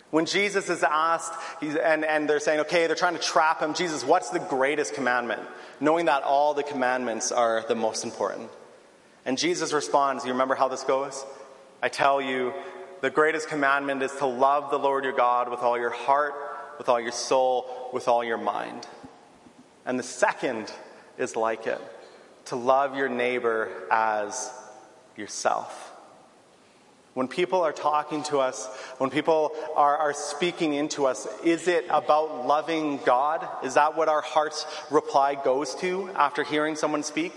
When 0.10 0.26
Jesus 0.26 0.70
is 0.70 0.84
asked, 0.84 1.34
and, 1.62 2.06
and 2.06 2.30
they're 2.30 2.40
saying, 2.40 2.62
okay, 2.62 2.88
they're 2.88 2.96
trying 2.96 3.16
to 3.18 3.22
trap 3.22 3.62
him, 3.62 3.74
Jesus, 3.74 4.06
what's 4.06 4.30
the 4.30 4.40
greatest 4.40 4.94
commandment? 4.94 5.42
Knowing 5.82 6.06
that 6.06 6.24
all 6.24 6.54
the 6.54 6.64
commandments 6.64 7.32
are 7.34 7.66
the 7.68 7.76
most 7.76 8.06
important. 8.06 8.50
And 9.26 9.38
Jesus 9.38 9.74
responds, 9.74 10.26
you 10.26 10.32
remember 10.32 10.56
how 10.56 10.70
this 10.70 10.84
goes? 10.84 11.26
I 11.84 11.90
tell 11.90 12.22
you, 12.22 12.54
the 13.02 13.10
greatest 13.10 13.50
commandment 13.50 14.02
is 14.02 14.12
to 14.16 14.26
love 14.26 14.72
the 14.72 14.80
Lord 14.80 15.04
your 15.04 15.14
God 15.14 15.50
with 15.52 15.60
all 15.60 15.78
your 15.78 15.90
heart, 15.90 16.34
with 16.78 16.88
all 16.88 17.00
your 17.00 17.12
soul, 17.12 17.90
with 17.92 18.08
all 18.08 18.24
your 18.24 18.38
mind. 18.38 18.88
And 19.86 20.00
the 20.00 20.04
second 20.04 20.72
is 21.18 21.36
like 21.36 21.68
it 21.68 21.82
to 22.46 22.56
love 22.56 22.96
your 22.96 23.10
neighbor 23.10 23.70
as 23.92 24.52
yourself. 25.18 25.94
When 27.14 27.28
people 27.28 27.62
are 27.62 27.74
talking 27.74 28.24
to 28.24 28.38
us, 28.38 28.68
when 29.00 29.10
people 29.10 29.52
are, 29.76 29.98
are 29.98 30.14
speaking 30.14 30.74
into 30.74 31.08
us, 31.08 31.28
is 31.44 31.68
it 31.68 31.86
about 31.90 32.46
loving 32.46 33.00
God? 33.04 33.48
Is 33.64 33.74
that 33.74 33.98
what 33.98 34.08
our 34.08 34.22
heart's 34.22 34.66
reply 34.92 35.36
goes 35.36 35.74
to 35.76 36.10
after 36.16 36.44
hearing 36.44 36.76
someone 36.76 37.04
speak? 37.04 37.34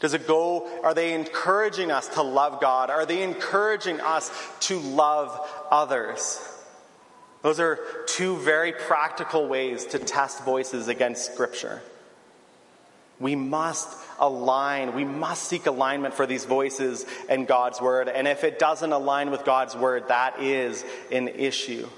Does 0.00 0.14
it 0.14 0.26
go, 0.26 0.68
are 0.82 0.94
they 0.94 1.12
encouraging 1.12 1.90
us 1.90 2.08
to 2.08 2.22
love 2.22 2.60
God? 2.60 2.88
Are 2.88 3.04
they 3.04 3.22
encouraging 3.22 4.00
us 4.00 4.30
to 4.60 4.78
love 4.78 5.38
others? 5.70 6.40
Those 7.42 7.60
are 7.60 7.78
two 8.06 8.36
very 8.38 8.72
practical 8.72 9.48
ways 9.48 9.84
to 9.86 9.98
test 9.98 10.44
voices 10.44 10.88
against 10.88 11.32
Scripture. 11.32 11.82
We 13.20 13.34
must 13.34 13.88
align. 14.18 14.94
We 14.94 15.04
must 15.04 15.44
seek 15.44 15.66
alignment 15.66 16.14
for 16.14 16.26
these 16.26 16.44
voices 16.44 17.04
and 17.28 17.46
God's 17.46 17.80
word. 17.80 18.08
And 18.08 18.28
if 18.28 18.44
it 18.44 18.58
doesn't 18.58 18.92
align 18.92 19.30
with 19.30 19.44
God's 19.44 19.76
word, 19.76 20.08
that 20.08 20.40
is 20.40 20.84
an 21.10 21.28
issue. 21.28 21.88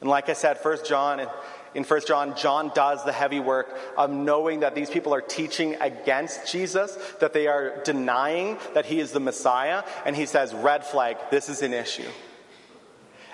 And 0.00 0.10
like 0.10 0.28
I 0.28 0.34
said, 0.34 0.58
First 0.58 0.84
John, 0.84 1.26
in 1.74 1.84
First 1.84 2.06
John, 2.06 2.36
John 2.36 2.70
does 2.74 3.04
the 3.04 3.12
heavy 3.12 3.40
work 3.40 3.78
of 3.96 4.10
knowing 4.10 4.60
that 4.60 4.74
these 4.74 4.90
people 4.90 5.14
are 5.14 5.22
teaching 5.22 5.76
against 5.80 6.50
Jesus, 6.50 6.98
that 7.20 7.32
they 7.32 7.46
are 7.46 7.82
denying 7.84 8.58
that 8.74 8.84
he 8.84 9.00
is 9.00 9.12
the 9.12 9.20
Messiah, 9.20 9.84
and 10.04 10.14
he 10.14 10.26
says, 10.26 10.52
red 10.52 10.84
flag, 10.84 11.16
this 11.30 11.48
is 11.48 11.62
an 11.62 11.72
issue. 11.72 12.08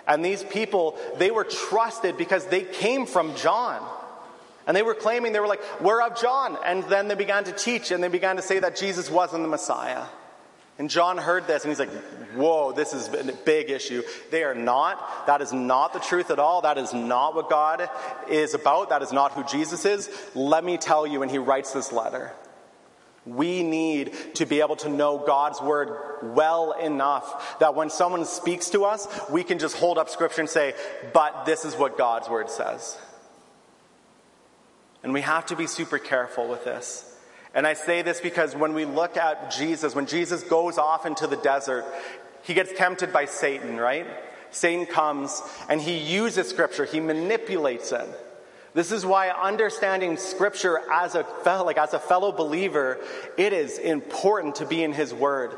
And 0.07 0.25
these 0.25 0.43
people, 0.45 0.97
they 1.17 1.31
were 1.31 1.45
trusted 1.45 2.17
because 2.17 2.47
they 2.47 2.63
came 2.63 3.07
from 3.07 3.35
John. 3.35 3.87
And 4.69 4.77
they 4.77 4.83
were 4.83 4.95
claiming, 4.95 5.33
they 5.33 5.41
were 5.41 5.47
like, 5.49 5.63
we're 5.81 6.03
of 6.03 6.21
John. 6.21 6.59
And 6.63 6.85
then 6.85 7.09
they 7.09 7.15
began 7.15 7.45
to 7.45 7.53
teach 7.53 7.91
and 7.91 8.05
they 8.05 8.09
began 8.09 8.37
to 8.37 8.43
say 8.43 8.59
that 8.59 8.77
Jesus 8.77 9.11
wasn't 9.11 9.43
the 9.43 9.49
Messiah. 9.49 10.05
And 10.79 10.91
John 10.91 11.17
heard 11.17 11.47
this 11.47 11.65
and 11.65 11.71
he's 11.71 11.81
like, 11.81 11.91
whoa, 12.35 12.73
this 12.73 12.93
is 12.93 13.09
a 13.09 13.33
big 13.47 13.71
issue. 13.71 14.03
They 14.31 14.45
are 14.45 14.55
not. 14.55 15.27
That 15.27 15.41
is 15.41 15.55
not 15.55 15.95
the 15.95 16.01
truth 16.01 16.31
at 16.31 16.39
all. 16.39 16.61
That 16.61 16.77
is 16.77 16.93
not 16.93 17.35
what 17.35 17.49
God 17.49 17.89
is 18.29 18.53
about. 18.53 18.91
That 18.91 19.03
is 19.03 19.11
not 19.11 19.33
who 19.33 19.43
Jesus 19.45 19.87
is. 19.87 20.11
Let 20.35 20.63
me 20.63 20.77
tell 20.77 21.07
you. 21.07 21.23
And 21.23 21.31
he 21.31 21.39
writes 21.39 21.73
this 21.73 21.91
letter. 21.91 22.31
We 23.25 23.63
need 23.63 24.13
to 24.35 24.45
be 24.45 24.61
able 24.61 24.77
to 24.77 24.91
know 24.91 25.19
God's 25.19 25.63
word 25.63 25.99
well 26.35 26.73
enough 26.73 27.59
that 27.59 27.75
when 27.75 27.89
someone 27.89 28.25
speaks 28.27 28.71
to 28.71 28.85
us, 28.85 29.09
we 29.31 29.45
can 29.45 29.59
just 29.59 29.77
hold 29.77 29.97
up 29.97 30.11
scripture 30.11 30.43
and 30.43 30.49
say, 30.49 30.75
but 31.15 31.47
this 31.47 31.65
is 31.65 31.75
what 31.75 31.97
God's 31.97 32.29
word 32.29 32.51
says. 32.51 32.97
And 35.09 35.15
we 35.15 35.23
have 35.23 35.47
to 35.47 35.57
be 35.57 35.67
super 35.67 35.99
careful 35.99 36.49
with 36.49 36.67
this. 36.67 37.03
And 37.55 37.67
I 37.67 37.73
say 37.73 38.03
this 38.03 38.21
because 38.21 38.55
when 38.55 38.75
we 38.75 38.85
look 38.85 39.17
at 39.17 39.53
Jesus, 39.53 39.95
when 39.95 40.05
Jesus 40.05 40.43
goes 40.43 40.77
off 40.77 41.07
into 41.07 41.27
the 41.27 41.39
desert, 41.39 41.87
he 42.43 42.53
gets 42.53 42.75
tempted 42.75 43.11
by 43.11 43.25
Satan, 43.25 43.79
right? 43.79 44.07
Satan 44.51 44.85
comes 44.85 45.41
and 45.71 45.81
he 45.81 45.97
uses 45.97 46.47
scripture, 46.51 46.85
he 46.85 47.01
manipulates 47.01 47.91
it. 47.91 48.07
This 48.75 48.93
is 48.93 49.07
why 49.07 49.31
understanding 49.31 50.19
scripture 50.19 50.79
as 50.93 51.15
a 51.15 51.25
fellow, 51.25 51.65
like 51.65 51.79
as 51.79 51.95
a 51.95 51.99
fellow 51.99 52.31
believer, 52.31 52.99
it 53.39 53.55
is 53.55 53.79
important 53.79 54.57
to 54.57 54.67
be 54.67 54.83
in 54.83 54.93
his 54.93 55.15
word. 55.15 55.53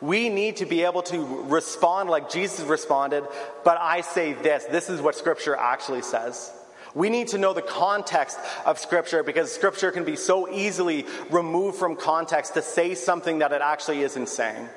We 0.00 0.28
need 0.28 0.58
to 0.58 0.64
be 0.64 0.84
able 0.84 1.02
to 1.02 1.42
respond 1.48 2.08
like 2.08 2.30
Jesus 2.30 2.64
responded, 2.66 3.24
but 3.64 3.78
I 3.80 4.02
say 4.02 4.34
this, 4.34 4.62
this 4.66 4.88
is 4.88 5.02
what 5.02 5.16
scripture 5.16 5.56
actually 5.56 6.02
says. 6.02 6.52
We 6.94 7.08
need 7.08 7.28
to 7.28 7.38
know 7.38 7.52
the 7.54 7.62
context 7.62 8.38
of 8.66 8.78
Scripture 8.78 9.22
because 9.22 9.52
Scripture 9.52 9.90
can 9.90 10.04
be 10.04 10.16
so 10.16 10.50
easily 10.50 11.06
removed 11.30 11.78
from 11.78 11.96
context 11.96 12.54
to 12.54 12.62
say 12.62 12.94
something 12.94 13.38
that 13.38 13.52
it 13.52 13.62
actually 13.62 14.02
isn't 14.02 14.28
saying. 14.28 14.68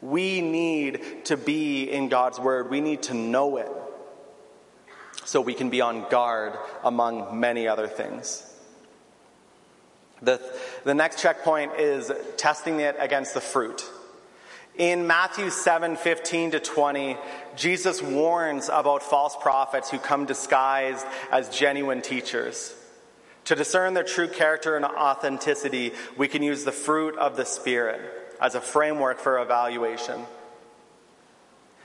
We 0.00 0.40
need 0.40 1.26
to 1.26 1.36
be 1.36 1.84
in 1.84 2.08
God's 2.08 2.40
Word, 2.40 2.68
we 2.70 2.80
need 2.80 3.04
to 3.04 3.14
know 3.14 3.58
it 3.58 3.70
so 5.24 5.40
we 5.40 5.54
can 5.54 5.70
be 5.70 5.80
on 5.80 6.08
guard 6.08 6.58
among 6.82 7.38
many 7.38 7.68
other 7.68 7.86
things. 7.86 8.48
The, 10.20 10.40
the 10.84 10.94
next 10.94 11.20
checkpoint 11.20 11.74
is 11.78 12.10
testing 12.36 12.80
it 12.80 12.96
against 12.98 13.34
the 13.34 13.40
fruit. 13.40 13.88
In 14.78 15.06
Matthew 15.06 15.50
7 15.50 15.96
15 15.96 16.52
to 16.52 16.60
20, 16.60 17.18
Jesus 17.56 18.00
warns 18.00 18.70
about 18.72 19.02
false 19.02 19.36
prophets 19.36 19.90
who 19.90 19.98
come 19.98 20.24
disguised 20.24 21.06
as 21.30 21.50
genuine 21.50 22.00
teachers. 22.00 22.74
To 23.46 23.54
discern 23.54 23.92
their 23.92 24.04
true 24.04 24.28
character 24.28 24.76
and 24.76 24.84
authenticity, 24.84 25.92
we 26.16 26.26
can 26.26 26.42
use 26.42 26.64
the 26.64 26.72
fruit 26.72 27.18
of 27.18 27.36
the 27.36 27.44
Spirit 27.44 28.00
as 28.40 28.54
a 28.54 28.62
framework 28.62 29.18
for 29.18 29.42
evaluation. 29.42 30.24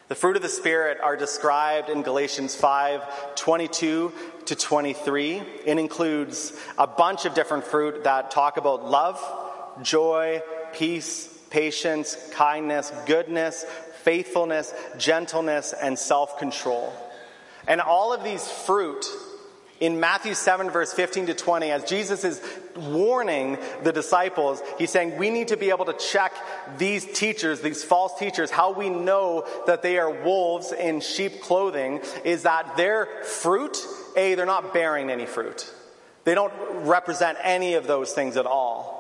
The 0.08 0.16
fruit 0.16 0.38
of 0.38 0.42
the 0.42 0.48
Spirit 0.48 1.00
are 1.04 1.18
described 1.18 1.90
in 1.90 2.04
Galatians 2.04 2.56
5 2.56 3.36
22 3.36 4.14
to 4.46 4.56
23. 4.56 5.42
It 5.66 5.78
includes 5.78 6.54
a 6.78 6.88
bunch 6.88 7.26
of 7.26 7.34
different 7.34 7.66
fruit 7.66 8.06
that 8.06 8.32
talk 8.32 8.56
about 8.56 8.86
love, 8.86 9.22
joy, 9.82 10.42
peace, 10.72 11.37
patience, 11.50 12.16
kindness, 12.32 12.92
goodness, 13.06 13.66
faithfulness, 14.04 14.74
gentleness, 14.98 15.74
and 15.74 15.98
self 15.98 16.38
control. 16.40 16.94
And 17.68 17.82
all 17.82 18.14
of 18.14 18.24
these 18.24 18.50
fruit 18.50 19.06
In 19.80 20.00
Matthew 20.00 20.34
7, 20.34 20.72
verse 20.72 20.92
15 20.92 21.28
to 21.28 21.34
20, 21.36 21.72
as 21.72 21.84
Jesus 21.84 22.24
is 22.24 22.42
warning 22.76 23.60
the 23.84 23.92
disciples, 23.92 24.62
he's 24.80 24.90
saying 24.90 25.18
we 25.18 25.30
need 25.30 25.50
to 25.50 25.58
be 25.58 25.70
able 25.70 25.86
to 25.86 25.94
check 25.94 26.34
these 26.80 27.06
teachers, 27.06 27.62
these 27.62 27.84
false 27.84 28.18
teachers. 28.18 28.50
How 28.50 28.72
we 28.72 28.90
know 28.90 29.46
that 29.68 29.84
they 29.84 30.00
are 30.00 30.10
wolves 30.10 30.72
in 30.72 31.00
sheep 31.00 31.42
clothing 31.42 32.02
is 32.26 32.44
that 32.44 32.76
their 32.76 33.06
fruit, 33.24 33.78
A, 34.16 34.34
they're 34.34 34.48
not 34.48 34.74
bearing 34.74 35.12
any 35.12 35.28
fruit. 35.28 35.72
They 36.24 36.34
don't 36.34 36.54
represent 36.88 37.38
any 37.44 37.76
of 37.76 37.86
those 37.86 38.14
things 38.14 38.36
at 38.36 38.48
all. 38.48 38.97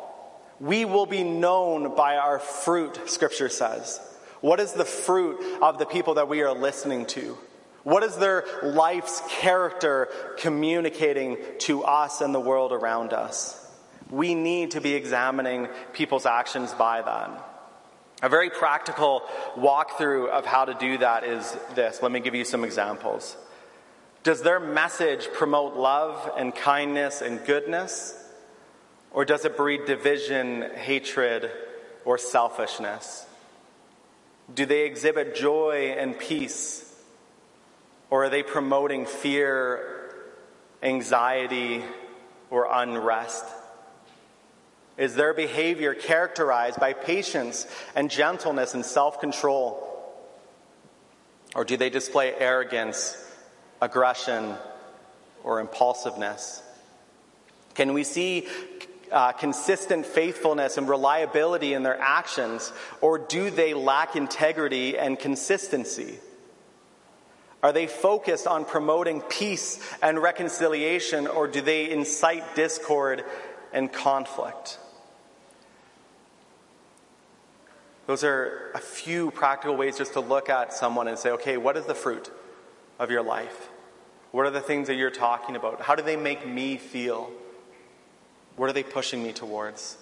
We 0.59 0.85
will 0.85 1.05
be 1.05 1.23
known 1.23 1.95
by 1.95 2.17
our 2.17 2.39
fruit, 2.39 3.09
scripture 3.09 3.49
says. 3.49 3.99
What 4.41 4.59
is 4.59 4.73
the 4.73 4.85
fruit 4.85 5.61
of 5.61 5.77
the 5.77 5.85
people 5.85 6.15
that 6.15 6.27
we 6.27 6.41
are 6.41 6.53
listening 6.53 7.05
to? 7.07 7.37
What 7.83 8.03
is 8.03 8.15
their 8.15 8.43
life's 8.63 9.21
character 9.39 10.09
communicating 10.37 11.37
to 11.59 11.83
us 11.83 12.21
and 12.21 12.33
the 12.35 12.39
world 12.39 12.71
around 12.71 13.13
us? 13.13 13.63
We 14.09 14.35
need 14.35 14.71
to 14.71 14.81
be 14.81 14.93
examining 14.93 15.67
people's 15.93 16.25
actions 16.25 16.73
by 16.73 17.01
that. 17.01 17.43
A 18.23 18.29
very 18.29 18.49
practical 18.49 19.21
walkthrough 19.55 20.29
of 20.29 20.45
how 20.45 20.65
to 20.65 20.73
do 20.73 20.97
that 20.97 21.23
is 21.23 21.55
this. 21.75 22.01
Let 22.01 22.11
me 22.11 22.19
give 22.19 22.33
you 22.33 22.45
some 22.45 22.63
examples. 22.63 23.37
Does 24.23 24.41
their 24.41 24.59
message 24.59 25.29
promote 25.33 25.75
love 25.75 26.31
and 26.35 26.53
kindness 26.53 27.21
and 27.21 27.45
goodness? 27.45 28.21
Or 29.11 29.25
does 29.25 29.45
it 29.45 29.57
breed 29.57 29.85
division, 29.85 30.61
hatred, 30.75 31.49
or 32.05 32.17
selfishness? 32.17 33.25
Do 34.53 34.65
they 34.65 34.85
exhibit 34.85 35.35
joy 35.35 35.95
and 35.97 36.17
peace? 36.17 36.83
Or 38.09 38.25
are 38.25 38.29
they 38.29 38.43
promoting 38.43 39.05
fear, 39.05 40.15
anxiety, 40.81 41.83
or 42.49 42.67
unrest? 42.71 43.43
Is 44.97 45.15
their 45.15 45.33
behavior 45.33 45.93
characterized 45.93 46.79
by 46.79 46.93
patience 46.93 47.67
and 47.95 48.09
gentleness 48.09 48.73
and 48.73 48.85
self 48.85 49.19
control? 49.19 49.83
Or 51.55 51.63
do 51.65 51.77
they 51.77 51.89
display 51.89 52.33
arrogance, 52.33 53.17
aggression, 53.81 54.55
or 55.43 55.59
impulsiveness? 55.59 56.63
Can 57.75 57.93
we 57.93 58.03
see 58.03 58.47
uh, 59.11 59.31
consistent 59.31 60.05
faithfulness 60.05 60.77
and 60.77 60.87
reliability 60.87 61.73
in 61.73 61.83
their 61.83 61.99
actions, 61.99 62.71
or 63.01 63.17
do 63.17 63.49
they 63.49 63.73
lack 63.73 64.15
integrity 64.15 64.97
and 64.97 65.17
consistency? 65.17 66.19
Are 67.63 67.73
they 67.73 67.87
focused 67.87 68.47
on 68.47 68.65
promoting 68.65 69.21
peace 69.21 69.79
and 70.01 70.21
reconciliation, 70.21 71.27
or 71.27 71.47
do 71.47 71.61
they 71.61 71.89
incite 71.89 72.55
discord 72.55 73.23
and 73.73 73.91
conflict? 73.91 74.79
Those 78.05 78.23
are 78.23 78.71
a 78.73 78.79
few 78.79 79.31
practical 79.31 79.75
ways 79.75 79.97
just 79.97 80.13
to 80.13 80.21
look 80.21 80.49
at 80.49 80.73
someone 80.73 81.07
and 81.07 81.19
say, 81.19 81.31
okay, 81.31 81.57
what 81.57 81.75
is 81.75 81.85
the 81.85 81.95
fruit 81.95 82.31
of 82.99 83.11
your 83.11 83.21
life? 83.21 83.69
What 84.31 84.45
are 84.45 84.51
the 84.51 84.61
things 84.61 84.87
that 84.87 84.95
you're 84.95 85.09
talking 85.09 85.55
about? 85.55 85.81
How 85.81 85.95
do 85.95 86.03
they 86.03 86.15
make 86.15 86.47
me 86.47 86.77
feel? 86.77 87.31
What 88.57 88.69
are 88.69 88.73
they 88.73 88.83
pushing 88.83 89.23
me 89.23 89.31
towards? 89.31 89.97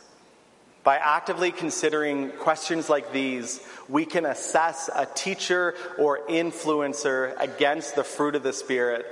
By 0.84 0.98
actively 0.98 1.52
considering 1.52 2.30
questions 2.32 2.89
like 2.89 3.12
these, 3.12 3.60
we 3.89 4.06
can 4.06 4.26
assess 4.26 4.89
a 4.96 5.06
teacher 5.06 5.76
or 5.98 6.20
influencer 6.28 7.36
against 7.39 7.96
the 7.96 8.04
fruit 8.04 8.36
of 8.36 8.44
the 8.44 8.54
Spirit. 8.54 9.06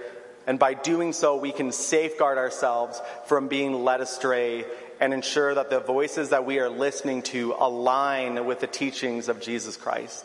And 0.46 0.60
by 0.60 0.74
doing 0.74 1.14
so, 1.14 1.36
we 1.36 1.52
can 1.52 1.72
safeguard 1.72 2.38
ourselves 2.38 3.02
from 3.26 3.48
being 3.48 3.84
led 3.84 4.02
astray 4.02 4.66
and 5.00 5.14
ensure 5.14 5.54
that 5.56 5.70
the 5.70 5.80
voices 5.80 6.30
that 6.30 6.46
we 6.46 6.60
are 6.60 6.70
listening 6.70 7.22
to 7.24 7.56
align 7.58 8.46
with 8.46 8.60
the 8.60 8.68
teachings 8.68 9.28
of 9.28 9.42
Jesus 9.42 9.76
Christ. 9.76 10.24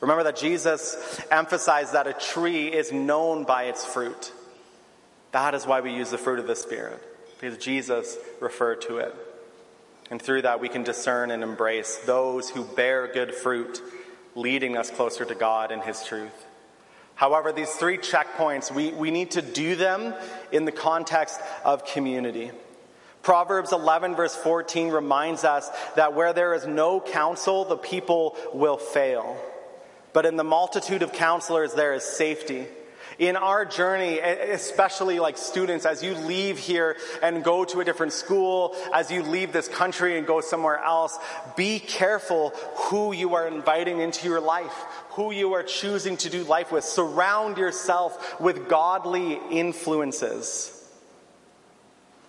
Remember 0.00 0.24
that 0.24 0.36
Jesus 0.36 1.20
emphasized 1.30 1.92
that 1.92 2.06
a 2.06 2.12
tree 2.12 2.68
is 2.68 2.92
known 2.92 3.44
by 3.44 3.64
its 3.64 3.84
fruit. 3.84 4.32
That 5.32 5.54
is 5.54 5.66
why 5.66 5.80
we 5.80 5.92
use 5.92 6.10
the 6.10 6.18
fruit 6.18 6.38
of 6.38 6.46
the 6.46 6.56
Spirit, 6.56 7.02
because 7.40 7.58
Jesus 7.58 8.16
referred 8.40 8.82
to 8.82 8.98
it. 8.98 9.14
And 10.10 10.22
through 10.22 10.42
that, 10.42 10.60
we 10.60 10.68
can 10.68 10.84
discern 10.84 11.30
and 11.30 11.42
embrace 11.42 11.96
those 12.06 12.50
who 12.50 12.64
bear 12.64 13.08
good 13.08 13.34
fruit, 13.34 13.80
leading 14.34 14.76
us 14.76 14.90
closer 14.90 15.24
to 15.24 15.34
God 15.34 15.72
and 15.72 15.82
His 15.82 16.04
truth. 16.04 16.46
However, 17.16 17.50
these 17.50 17.72
three 17.72 17.98
checkpoints, 17.98 18.72
we, 18.72 18.92
we 18.92 19.10
need 19.10 19.32
to 19.32 19.42
do 19.42 19.74
them 19.74 20.14
in 20.52 20.64
the 20.64 20.72
context 20.72 21.40
of 21.64 21.86
community. 21.86 22.50
Proverbs 23.22 23.72
11, 23.72 24.14
verse 24.14 24.36
14, 24.36 24.90
reminds 24.90 25.42
us 25.42 25.68
that 25.96 26.14
where 26.14 26.32
there 26.32 26.54
is 26.54 26.66
no 26.66 27.00
counsel, 27.00 27.64
the 27.64 27.76
people 27.76 28.36
will 28.52 28.76
fail. 28.76 29.36
But 30.12 30.26
in 30.26 30.36
the 30.36 30.44
multitude 30.44 31.02
of 31.02 31.12
counselors, 31.12 31.74
there 31.74 31.94
is 31.94 32.04
safety. 32.04 32.66
In 33.18 33.36
our 33.36 33.64
journey, 33.64 34.18
especially 34.18 35.20
like 35.20 35.38
students, 35.38 35.86
as 35.86 36.02
you 36.02 36.14
leave 36.14 36.58
here 36.58 36.96
and 37.22 37.42
go 37.42 37.64
to 37.64 37.80
a 37.80 37.84
different 37.84 38.12
school, 38.12 38.76
as 38.92 39.10
you 39.10 39.22
leave 39.22 39.52
this 39.52 39.68
country 39.68 40.18
and 40.18 40.26
go 40.26 40.40
somewhere 40.40 40.78
else, 40.78 41.18
be 41.56 41.78
careful 41.78 42.50
who 42.76 43.12
you 43.12 43.34
are 43.34 43.48
inviting 43.48 44.00
into 44.00 44.28
your 44.28 44.40
life, 44.40 44.84
who 45.10 45.32
you 45.32 45.54
are 45.54 45.62
choosing 45.62 46.16
to 46.18 46.30
do 46.30 46.44
life 46.44 46.70
with. 46.70 46.84
Surround 46.84 47.56
yourself 47.56 48.38
with 48.40 48.68
godly 48.68 49.40
influences. 49.50 50.72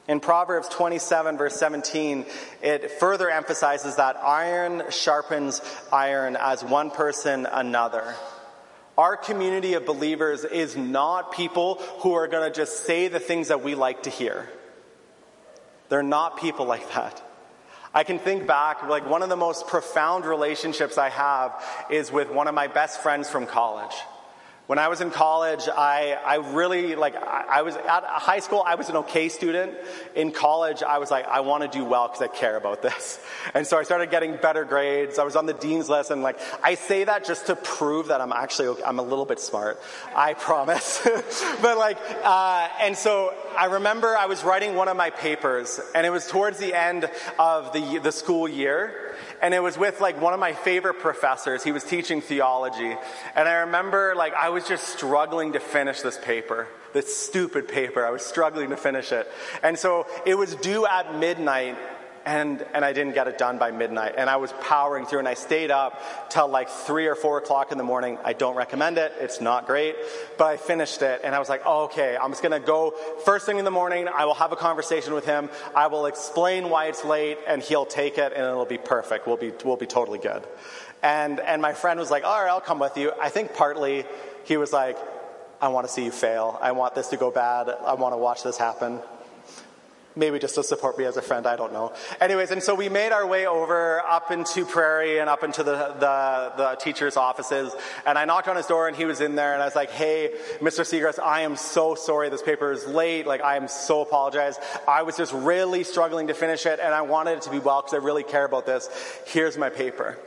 In 0.07 0.21
Proverbs 0.21 0.69
27, 0.69 1.37
verse 1.37 1.57
17, 1.57 2.25
it 2.61 2.91
further 2.91 3.29
emphasizes 3.29 3.97
that 3.97 4.15
iron 4.15 4.83
sharpens 4.89 5.61
iron 5.91 6.37
as 6.39 6.63
one 6.63 6.91
person 6.91 7.45
another. 7.45 8.15
Our 8.97 9.15
community 9.15 9.75
of 9.75 9.85
believers 9.85 10.43
is 10.43 10.75
not 10.75 11.31
people 11.31 11.75
who 11.99 12.13
are 12.13 12.27
going 12.27 12.51
to 12.51 12.55
just 12.55 12.85
say 12.85 13.07
the 13.07 13.19
things 13.19 13.49
that 13.49 13.63
we 13.63 13.75
like 13.75 14.03
to 14.03 14.09
hear. 14.09 14.49
They're 15.89 16.03
not 16.03 16.37
people 16.39 16.65
like 16.65 16.91
that. 16.93 17.21
I 17.93 18.03
can 18.03 18.19
think 18.19 18.47
back, 18.47 18.83
like 18.83 19.09
one 19.09 19.21
of 19.23 19.29
the 19.29 19.37
most 19.37 19.67
profound 19.67 20.25
relationships 20.25 20.97
I 20.97 21.09
have 21.09 21.63
is 21.89 22.11
with 22.11 22.29
one 22.29 22.47
of 22.47 22.55
my 22.55 22.67
best 22.67 23.01
friends 23.01 23.29
from 23.29 23.45
college. 23.45 23.95
When 24.67 24.79
I 24.79 24.89
was 24.89 24.99
in 24.99 25.11
college, 25.11 25.69
I, 25.69 26.17
I 26.25 26.35
really, 26.35 26.95
like, 26.95 27.15
I, 27.15 27.45
I 27.49 27.61
was 27.61 27.77
at 27.77 28.03
high 28.03 28.39
school, 28.39 28.61
I 28.67 28.75
was 28.75 28.89
an 28.89 28.97
okay 28.97 29.29
student. 29.29 29.75
In 30.13 30.33
college, 30.33 30.83
I 30.83 30.97
was 30.97 31.09
like, 31.09 31.25
I 31.25 31.39
want 31.39 31.63
to 31.63 31.69
do 31.69 31.85
well 31.85 32.09
because 32.09 32.21
I 32.21 32.27
care 32.27 32.57
about 32.57 32.81
this. 32.81 33.19
And 33.53 33.65
so 33.65 33.77
I 33.77 33.83
started 33.83 34.11
getting 34.11 34.35
better 34.35 34.65
grades. 34.65 35.17
I 35.17 35.23
was 35.23 35.37
on 35.37 35.45
the 35.45 35.53
dean's 35.53 35.87
list 35.87 36.11
and 36.11 36.21
like, 36.21 36.37
I 36.61 36.75
say 36.75 37.05
that 37.05 37.23
just 37.23 37.45
to 37.45 37.55
prove 37.55 38.07
that 38.07 38.19
I'm 38.19 38.33
actually, 38.33 38.83
I'm 38.83 38.99
a 38.99 39.01
little 39.01 39.23
bit 39.23 39.39
smart. 39.39 39.81
I 40.13 40.33
promise. 40.33 40.99
but 41.61 41.77
like, 41.77 41.97
uh, 42.25 42.67
and 42.81 42.97
so 42.97 43.33
I 43.57 43.65
remember 43.67 44.17
I 44.17 44.25
was 44.25 44.43
writing 44.43 44.75
one 44.75 44.89
of 44.89 44.97
my 44.97 45.11
papers 45.11 45.79
and 45.95 46.05
it 46.05 46.09
was 46.09 46.27
towards 46.27 46.57
the 46.57 46.73
end 46.73 47.09
of 47.39 47.71
the, 47.71 47.99
the 47.99 48.11
school 48.11 48.49
year 48.49 49.06
and 49.41 49.53
it 49.53 49.61
was 49.61 49.77
with 49.77 50.01
like 50.01 50.19
one 50.21 50.33
of 50.33 50.39
my 50.39 50.53
favorite 50.53 50.99
professors. 50.99 51.63
He 51.63 51.71
was 51.71 51.83
teaching 51.83 52.21
theology. 52.21 52.95
And 53.35 53.47
I 53.47 53.61
remember 53.61 54.13
like 54.15 54.33
I 54.33 54.49
was 54.49 54.67
just 54.67 54.87
struggling 54.89 55.53
to 55.53 55.59
finish 55.59 56.01
this 56.01 56.17
paper, 56.17 56.67
this 56.93 57.15
stupid 57.15 57.67
paper. 57.67 58.05
I 58.05 58.11
was 58.11 58.25
struggling 58.25 58.69
to 58.69 58.77
finish 58.77 59.11
it. 59.11 59.29
And 59.63 59.77
so 59.77 60.07
it 60.25 60.35
was 60.35 60.55
due 60.55 60.85
at 60.85 61.15
midnight 61.15 61.77
and, 62.27 62.65
and 62.73 62.83
I 62.83 62.91
didn't 62.91 63.13
get 63.13 63.29
it 63.29 63.37
done 63.37 63.57
by 63.57 63.71
midnight. 63.71 64.15
And 64.17 64.29
I 64.29 64.35
was 64.35 64.51
powering 64.61 65.05
through 65.05 65.19
and 65.19 65.27
I 65.29 65.33
stayed 65.33 65.71
up 65.71 66.29
till 66.29 66.49
like 66.49 66.67
three 66.67 67.07
or 67.07 67.15
four 67.15 67.37
o'clock 67.37 67.71
in 67.71 67.77
the 67.77 67.85
morning. 67.85 68.17
I 68.25 68.33
don't 68.33 68.57
recommend 68.57 68.97
it. 68.97 69.13
It's 69.21 69.39
not 69.39 69.65
great, 69.65 69.95
but 70.37 70.45
I 70.47 70.57
finished 70.57 71.01
it 71.01 71.21
and 71.23 71.33
I 71.33 71.39
was 71.39 71.47
like, 71.47 71.61
oh, 71.65 71.85
okay, 71.85 72.17
I'm 72.21 72.31
just 72.31 72.43
to 72.43 72.59
go 72.59 72.93
first 73.23 73.45
thing 73.45 73.59
in 73.59 73.65
the 73.65 73.71
morning. 73.71 74.09
I 74.13 74.25
will 74.25 74.33
have 74.33 74.51
a 74.51 74.57
conversation 74.57 75.13
with 75.13 75.25
him. 75.25 75.49
I 75.73 75.87
will 75.87 76.05
explain 76.05 76.69
why 76.69 76.87
it's 76.87 77.05
late 77.05 77.37
and 77.47 77.61
he'll 77.61 77.85
take 77.85 78.17
it 78.17 78.33
and 78.33 78.43
it'll 78.43 78.65
be 78.65 78.77
perfect. 78.77 79.25
We'll 79.25 79.37
be, 79.37 79.53
we'll 79.63 79.77
be 79.77 79.87
totally 79.87 80.19
good. 80.19 80.45
And, 81.01 81.39
and 81.39 81.61
my 81.61 81.71
friend 81.71 81.97
was 81.97 82.11
like, 82.11 82.25
all 82.25 82.41
right, 82.41 82.49
I'll 82.49 82.59
come 82.59 82.79
with 82.79 82.97
you. 82.97 83.13
I 83.21 83.29
think 83.29 83.53
partly 83.53 84.03
he 84.43 84.57
was 84.57 84.73
like, 84.73 84.97
I 85.61 85.69
want 85.69 85.87
to 85.87 85.93
see 85.93 86.03
you 86.03 86.11
fail. 86.11 86.59
I 86.61 86.73
want 86.73 86.93
this 86.93 87.07
to 87.07 87.17
go 87.17 87.31
bad. 87.31 87.69
I 87.69 87.93
want 87.93 88.11
to 88.11 88.17
watch 88.17 88.43
this 88.43 88.57
happen. 88.57 88.99
Maybe 90.17 90.39
just 90.39 90.55
to 90.55 90.63
support 90.63 90.97
me 90.97 91.05
as 91.05 91.15
a 91.15 91.21
friend, 91.21 91.45
I 91.45 91.55
don't 91.55 91.71
know. 91.71 91.93
Anyways, 92.19 92.51
and 92.51 92.61
so 92.63 92.73
we 92.73 92.89
made 92.89 93.11
our 93.11 93.25
way 93.25 93.45
over 93.45 94.01
up 94.01 94.31
into 94.31 94.65
Prairie 94.65 95.19
and 95.19 95.29
up 95.29 95.43
into 95.43 95.63
the, 95.63 95.95
the, 95.99 96.53
the 96.57 96.75
teacher's 96.79 97.15
offices. 97.15 97.73
And 98.05 98.17
I 98.17 98.25
knocked 98.25 98.47
on 98.47 98.55
his 98.55 98.65
door 98.65 98.87
and 98.87 98.97
he 98.97 99.05
was 99.05 99.21
in 99.21 99.35
there 99.35 99.53
and 99.53 99.61
I 99.61 99.65
was 99.65 99.75
like, 99.75 99.91
hey, 99.91 100.31
Mr. 100.59 100.81
Seagrass, 100.81 101.19
I 101.19 101.41
am 101.41 101.55
so 101.55 101.95
sorry 101.95 102.29
this 102.29 102.41
paper 102.41 102.71
is 102.71 102.85
late. 102.87 103.27
Like, 103.27 103.41
I 103.41 103.57
am 103.57 103.67
so 103.67 104.01
apologize. 104.01 104.59
I 104.87 105.03
was 105.03 105.15
just 105.15 105.33
really 105.33 105.83
struggling 105.83 106.27
to 106.27 106.33
finish 106.33 106.65
it 106.65 106.79
and 106.79 106.93
I 106.93 107.03
wanted 107.03 107.37
it 107.37 107.41
to 107.43 107.51
be 107.51 107.59
well 107.59 107.81
because 107.81 107.93
I 107.93 108.03
really 108.03 108.23
care 108.23 108.45
about 108.45 108.65
this. 108.65 108.89
Here's 109.27 109.57
my 109.57 109.69
paper. 109.69 110.17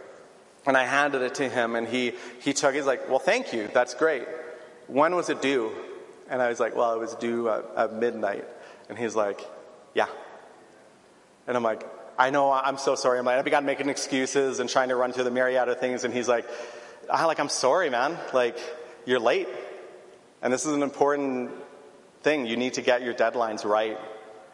And 0.67 0.77
I 0.77 0.85
handed 0.85 1.23
it 1.23 1.35
to 1.37 1.49
him 1.49 1.75
and 1.75 1.89
he, 1.89 2.13
he 2.41 2.53
took, 2.53 2.75
he's 2.75 2.87
like, 2.87 3.09
well, 3.09 3.19
thank 3.19 3.53
you. 3.53 3.69
That's 3.75 3.95
great. 3.95 4.27
When 4.87 5.15
was 5.17 5.31
it 5.31 5.43
due? 5.43 5.73
And 6.31 6.41
I 6.41 6.49
was 6.49 6.61
like, 6.61 6.77
Well, 6.77 6.95
it 6.95 6.99
was 7.01 7.15
due 7.17 7.51
at, 7.51 7.65
at 7.77 7.93
midnight. 7.93 8.45
And 8.89 8.97
he's 8.97 9.17
like, 9.17 9.41
Yeah. 9.95 10.07
And 11.47 11.57
I'm 11.57 11.63
like, 11.63 11.85
I 12.19 12.31
know, 12.31 12.53
I'm 12.53 12.77
so 12.77 12.95
sorry. 12.95 13.19
I'm 13.19 13.25
like, 13.25 13.39
I've 13.39 13.45
began 13.45 13.65
making 13.65 13.89
excuses 13.89 14.61
and 14.61 14.69
trying 14.69 14.91
to 14.91 14.97
run 14.97 15.13
through 15.13 15.25
the 15.25 15.31
myriad 15.31 15.69
of 15.69 15.81
things. 15.81 16.05
And 16.05 16.13
he's 16.13 16.29
like, 16.29 16.47
I 17.11 17.25
like, 17.25 17.41
I'm 17.41 17.49
sorry, 17.49 17.89
man. 17.91 18.19
Like, 18.35 18.59
you're 19.07 19.21
late. 19.21 19.49
And 20.43 20.53
this 20.53 20.67
is 20.67 20.75
an 20.75 20.83
important 20.83 21.51
thing. 22.23 22.47
You 22.47 22.57
need 22.57 22.75
to 22.75 22.83
get 22.83 23.03
your 23.03 23.15
deadlines 23.15 23.65
right. 23.65 23.99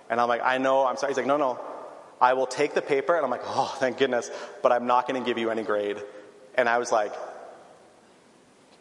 And 0.08 0.20
I'm 0.20 0.28
like, 0.28 0.42
I 0.42 0.58
know, 0.58 0.86
I'm 0.86 0.96
sorry. 0.96 1.10
He's 1.10 1.16
like, 1.16 1.26
no, 1.26 1.36
no. 1.36 1.60
I 2.20 2.34
will 2.34 2.46
take 2.46 2.74
the 2.74 2.82
paper. 2.82 3.16
And 3.16 3.24
I'm 3.24 3.30
like, 3.30 3.42
oh, 3.44 3.74
thank 3.78 3.98
goodness. 3.98 4.30
But 4.62 4.72
I'm 4.72 4.86
not 4.86 5.08
going 5.08 5.20
to 5.20 5.28
give 5.28 5.38
you 5.38 5.50
any 5.50 5.62
grade. 5.62 5.98
And 6.54 6.68
I 6.68 6.78
was 6.78 6.92
like, 6.92 7.12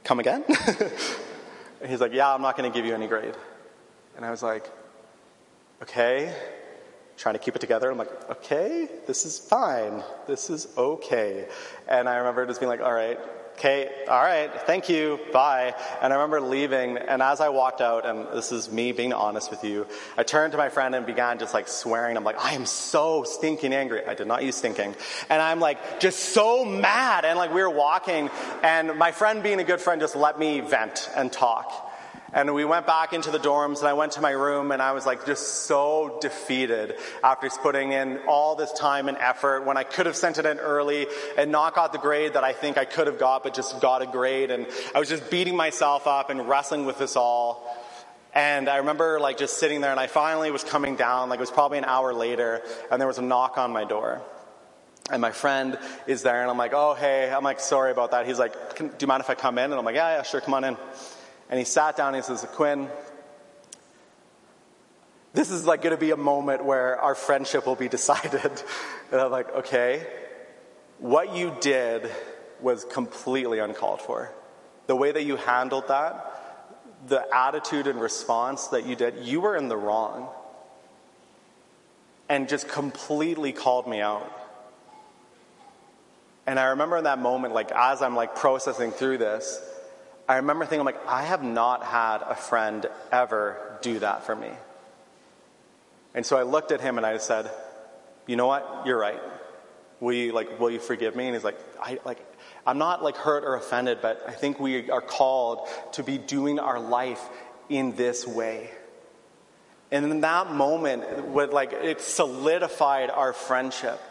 come 0.03 0.19
again? 0.19 0.43
and 0.47 1.89
he's 1.89 1.99
like, 1.99 2.13
yeah, 2.13 2.33
I'm 2.33 2.41
not 2.41 2.55
going 2.55 2.71
to 2.71 2.75
give 2.75 2.85
you 2.85 2.93
any 2.93 3.07
grade. 3.07 3.35
And 4.15 4.23
I 4.23 4.31
was 4.31 4.41
like, 4.41 4.69
okay. 5.85 6.33
Trying 7.15 7.35
to 7.35 7.39
keep 7.39 7.55
it 7.55 7.59
together. 7.59 7.91
I'm 7.91 7.97
like, 7.97 8.29
okay, 8.29 8.89
this 9.05 9.23
is 9.25 9.37
fine. 9.37 10.03
This 10.27 10.49
is 10.49 10.67
okay. 10.75 11.47
And 11.87 12.09
I 12.09 12.17
remember 12.17 12.45
just 12.47 12.59
being 12.59 12.69
like, 12.69 12.81
all 12.81 12.91
right, 12.91 13.19
okay, 13.53 13.89
all 14.09 14.21
right, 14.21 14.51
thank 14.61 14.89
you, 14.89 15.19
bye. 15.31 15.75
And 16.01 16.11
I 16.11 16.17
remember 16.17 16.41
leaving, 16.41 16.97
and 16.97 17.21
as 17.21 17.39
I 17.39 17.49
walked 17.49 17.81
out, 17.81 18.05
and 18.05 18.27
this 18.35 18.51
is 18.51 18.69
me 18.69 18.91
being 18.93 19.13
honest 19.13 19.51
with 19.51 19.63
you, 19.63 19.85
I 20.17 20.23
turned 20.23 20.51
to 20.53 20.57
my 20.57 20.69
friend 20.69 20.93
and 20.95 21.05
began 21.05 21.37
just 21.37 21.53
like 21.53 21.67
swearing. 21.67 22.17
I'm 22.17 22.23
like, 22.23 22.43
I 22.43 22.53
am 22.53 22.65
so 22.65 23.23
stinking 23.23 23.71
angry. 23.71 24.05
I 24.05 24.15
did 24.15 24.27
not 24.27 24.43
use 24.43 24.55
stinking. 24.55 24.95
And 25.29 25.41
I'm 25.41 25.59
like, 25.59 25.99
just 25.99 26.19
so 26.19 26.65
mad. 26.65 27.25
And 27.25 27.37
like, 27.37 27.53
we 27.53 27.61
were 27.61 27.69
walking, 27.69 28.31
and 28.63 28.97
my 28.97 29.11
friend, 29.11 29.43
being 29.43 29.59
a 29.59 29.63
good 29.63 29.79
friend, 29.79 30.01
just 30.01 30.15
let 30.15 30.39
me 30.39 30.61
vent 30.61 31.09
and 31.15 31.31
talk. 31.31 31.91
And 32.35 32.53
we 32.53 32.65
went 32.65 32.85
back 32.85 33.13
into 33.13 33.31
the 33.31 33.39
dorms 33.39 33.79
and 33.79 33.87
I 33.87 33.93
went 33.93 34.11
to 34.13 34.21
my 34.21 34.31
room 34.31 34.73
and 34.73 34.81
I 34.81 34.91
was 34.91 35.05
like 35.05 35.25
just 35.25 35.63
so 35.67 36.17
defeated 36.19 36.95
after 37.23 37.49
putting 37.49 37.93
in 37.93 38.19
all 38.27 38.55
this 38.55 38.73
time 38.73 39.07
and 39.07 39.17
effort 39.17 39.65
when 39.65 39.77
I 39.77 39.83
could 39.83 40.05
have 40.05 40.17
sent 40.17 40.37
it 40.37 40.45
in 40.45 40.59
early 40.59 41.07
and 41.37 41.49
not 41.49 41.73
got 41.75 41.93
the 41.93 41.97
grade 41.97 42.33
that 42.33 42.43
I 42.43 42.51
think 42.51 42.77
I 42.77 42.83
could 42.83 43.07
have 43.07 43.17
got, 43.17 43.43
but 43.43 43.53
just 43.53 43.79
got 43.79 44.01
a 44.01 44.05
grade. 44.05 44.51
And 44.51 44.67
I 44.93 44.99
was 44.99 45.07
just 45.07 45.31
beating 45.31 45.55
myself 45.55 46.07
up 46.07 46.29
and 46.29 46.49
wrestling 46.49 46.85
with 46.85 46.99
this 46.99 47.15
all. 47.15 47.73
And 48.33 48.67
I 48.67 48.77
remember 48.77 49.17
like 49.21 49.37
just 49.37 49.57
sitting 49.57 49.79
there 49.79 49.91
and 49.91 49.99
I 49.99 50.07
finally 50.07 50.51
was 50.51 50.65
coming 50.65 50.97
down, 50.97 51.29
like 51.29 51.37
it 51.37 51.41
was 51.41 51.51
probably 51.51 51.77
an 51.77 51.85
hour 51.85 52.13
later, 52.13 52.61
and 52.91 52.99
there 52.99 53.07
was 53.07 53.17
a 53.17 53.21
knock 53.21 53.57
on 53.57 53.71
my 53.71 53.85
door. 53.85 54.21
And 55.09 55.21
my 55.21 55.31
friend 55.31 55.79
is 56.05 56.23
there 56.23 56.41
and 56.41 56.51
I'm 56.51 56.57
like, 56.57 56.73
oh, 56.73 56.95
hey, 56.95 57.31
I'm 57.31 57.45
like, 57.45 57.61
sorry 57.61 57.91
about 57.91 58.11
that. 58.11 58.27
He's 58.27 58.39
like, 58.39 58.77
do 58.77 58.91
you 58.99 59.07
mind 59.07 59.21
if 59.21 59.29
I 59.29 59.35
come 59.35 59.57
in? 59.57 59.65
And 59.71 59.75
I'm 59.75 59.85
like, 59.85 59.95
yeah, 59.95 60.17
yeah, 60.17 60.23
sure, 60.23 60.41
come 60.41 60.53
on 60.53 60.65
in. 60.65 60.75
And 61.49 61.59
he 61.59 61.65
sat 61.65 61.95
down 61.95 62.15
and 62.15 62.17
he 62.17 62.21
says, 62.23 62.45
Quinn, 62.53 62.89
this 65.33 65.51
is 65.51 65.65
like 65.65 65.81
going 65.81 65.91
to 65.95 65.99
be 65.99 66.11
a 66.11 66.17
moment 66.17 66.63
where 66.63 66.99
our 66.99 67.13
friendship 67.13 67.65
will 67.65 67.75
be 67.75 67.89
decided. 67.89 68.41
and 69.11 69.21
I'm 69.21 69.31
like, 69.31 69.53
okay, 69.53 70.05
what 70.99 71.35
you 71.35 71.55
did 71.59 72.09
was 72.61 72.85
completely 72.85 73.59
uncalled 73.59 74.01
for. 74.01 74.31
The 74.87 74.95
way 74.95 75.11
that 75.11 75.23
you 75.23 75.35
handled 75.35 75.89
that, 75.89 76.31
the 77.07 77.25
attitude 77.35 77.87
and 77.87 77.99
response 77.99 78.67
that 78.69 78.85
you 78.85 78.95
did, 78.95 79.25
you 79.25 79.41
were 79.41 79.55
in 79.55 79.67
the 79.67 79.77
wrong. 79.77 80.29
And 82.27 82.49
just 82.49 82.67
completely 82.67 83.51
called 83.51 83.87
me 83.87 83.99
out. 84.01 84.31
And 86.47 86.59
I 86.59 86.65
remember 86.67 86.97
in 86.97 87.03
that 87.03 87.19
moment, 87.19 87.53
like 87.53 87.71
as 87.71 88.01
I'm 88.01 88.15
like 88.15 88.35
processing 88.35 88.91
through 88.91 89.17
this, 89.17 89.59
I 90.27 90.37
remember 90.37 90.65
thinking, 90.65 90.79
I'm 90.79 90.85
like, 90.85 91.07
I 91.07 91.23
have 91.23 91.43
not 91.43 91.83
had 91.83 92.21
a 92.21 92.35
friend 92.35 92.85
ever 93.11 93.77
do 93.81 93.99
that 93.99 94.25
for 94.25 94.35
me. 94.35 94.49
And 96.13 96.25
so 96.25 96.37
I 96.37 96.43
looked 96.43 96.71
at 96.71 96.81
him 96.81 96.97
and 96.97 97.05
I 97.05 97.17
said, 97.17 97.51
you 98.25 98.35
know 98.35 98.47
what? 98.47 98.83
You're 98.85 98.97
right. 98.97 99.19
Will 99.99 100.13
you, 100.13 100.31
like, 100.33 100.59
will 100.59 100.71
you 100.71 100.79
forgive 100.79 101.15
me? 101.15 101.25
And 101.25 101.35
he's 101.35 101.43
like, 101.43 101.59
I, 101.79 101.99
like, 102.05 102.25
I'm 102.65 102.77
not 102.77 103.03
like 103.03 103.17
hurt 103.17 103.43
or 103.43 103.55
offended, 103.55 103.99
but 104.01 104.23
I 104.27 104.31
think 104.31 104.59
we 104.59 104.89
are 104.89 105.01
called 105.01 105.67
to 105.93 106.03
be 106.03 106.17
doing 106.17 106.59
our 106.59 106.79
life 106.79 107.21
in 107.69 107.95
this 107.95 108.25
way. 108.25 108.71
And 109.91 110.11
in 110.11 110.21
that 110.21 110.51
moment, 110.51 111.25
what, 111.27 111.53
like, 111.53 111.71
it 111.71 112.01
solidified 112.01 113.11
our 113.11 113.33
friendship. 113.33 114.01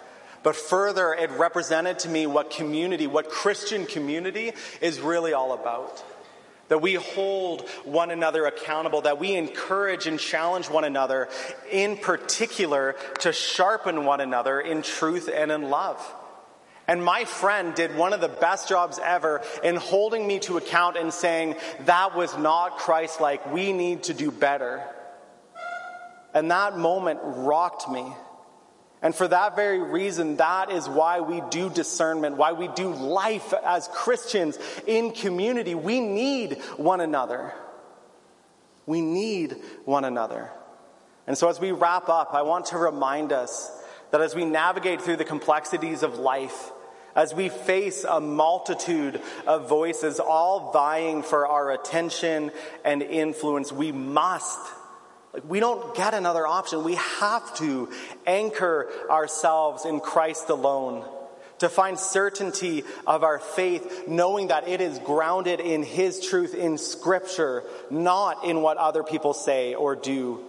But 0.44 0.54
further, 0.54 1.12
it 1.14 1.30
represented 1.33 1.98
to 2.00 2.09
me 2.09 2.28
what 2.28 2.50
community, 2.50 3.09
what 3.09 3.30
Christian 3.30 3.87
community 3.87 4.52
is 4.80 5.00
really 5.00 5.33
all 5.33 5.54
about. 5.54 6.04
That 6.68 6.83
we 6.83 6.94
hold 6.94 7.68
one 7.85 8.11
another 8.11 8.44
accountable, 8.44 9.00
that 9.02 9.18
we 9.18 9.35
encourage 9.35 10.07
and 10.07 10.20
challenge 10.20 10.68
one 10.70 10.85
another, 10.85 11.28
in 11.72 11.96
particular, 11.96 12.94
to 13.20 13.33
sharpen 13.33 14.04
one 14.04 14.20
another 14.20 14.61
in 14.61 14.83
truth 14.83 15.30
and 15.33 15.50
in 15.50 15.70
love. 15.70 15.98
And 16.87 17.02
my 17.02 17.24
friend 17.24 17.74
did 17.74 17.96
one 17.96 18.12
of 18.12 18.20
the 18.20 18.28
best 18.28 18.68
jobs 18.68 18.98
ever 19.02 19.40
in 19.62 19.76
holding 19.76 20.26
me 20.26 20.40
to 20.40 20.59
account 20.59 20.98
and 20.98 21.12
saying, 21.12 21.57
that 21.87 22.14
was 22.14 22.37
not 22.37 22.76
Christ 22.76 23.20
like. 23.20 23.50
We 23.50 23.72
need 23.72 24.04
to 24.04 24.14
do 24.14 24.30
better. 24.30 24.83
And 26.35 26.50
that 26.50 26.76
moment 26.76 27.20
rocked 27.22 27.88
me. 27.88 28.12
And 29.05 29.14
for 29.14 29.29
that 29.29 29.55
very 29.55 29.81
reason, 29.81 30.37
that 30.37 30.73
is 30.73 30.88
why 30.88 31.21
we 31.21 31.43
do 31.51 31.69
discernment, 31.69 32.38
why 32.38 32.53
we 32.53 32.69
do 32.69 32.88
life 32.88 33.53
as 33.53 33.87
Christians 33.88 34.59
in 34.87 35.12
community. 35.12 35.75
We 35.75 36.01
need 36.01 36.55
one 36.79 37.03
another. 37.03 37.53
We 38.87 39.03
need 39.03 39.57
one 39.85 40.07
another. 40.07 40.51
And 41.27 41.37
so 41.37 41.51
as 41.51 41.61
we 41.61 41.71
wrap 41.71 42.09
up, 42.09 42.33
I 42.33 42.43
want 42.43 42.67
to 42.67 42.79
remind 42.79 43.31
us 43.31 43.71
that 44.11 44.23
as 44.23 44.35
we 44.35 44.47
navigate 44.47 45.03
through 45.03 45.17
the 45.17 45.25
complexities 45.25 46.03
of 46.03 46.19
life, 46.19 46.73
as 47.14 47.35
we 47.35 47.51
face 47.51 48.05
a 48.05 48.23
multitude 48.23 49.21
of 49.47 49.69
voices 49.69 50.19
all 50.19 50.73
vying 50.73 51.23
for 51.23 51.47
our 51.47 51.73
attention 51.73 52.53
and 52.87 53.03
influence, 53.03 53.71
we 53.71 53.93
must 53.93 54.59
like, 55.35 55.51
we 55.51 55.61
don't 55.61 55.94
get 55.97 56.14
another 56.14 56.47
option. 56.47 56.85
We 56.85 56.94
have 56.94 57.55
to 57.57 57.90
anchor 58.27 58.88
ourselves 59.11 59.85
in 59.85 60.01
Christ 60.01 60.49
alone 60.49 61.05
to 61.59 61.68
find 61.68 61.99
certainty 61.99 62.85
of 63.07 63.23
our 63.25 63.38
faith, 63.38 64.05
knowing 64.07 64.49
that 64.49 64.68
it 64.68 64.81
is 64.81 64.99
grounded 65.01 65.61
in 65.61 65.83
His 65.83 66.25
truth 66.25 66.55
in 66.55 66.79
Scripture, 66.79 67.64
not 67.90 68.44
in 68.44 68.62
what 68.62 68.77
other 68.77 69.03
people 69.03 69.35
say 69.35 69.75
or 69.75 69.97
do. 69.97 70.40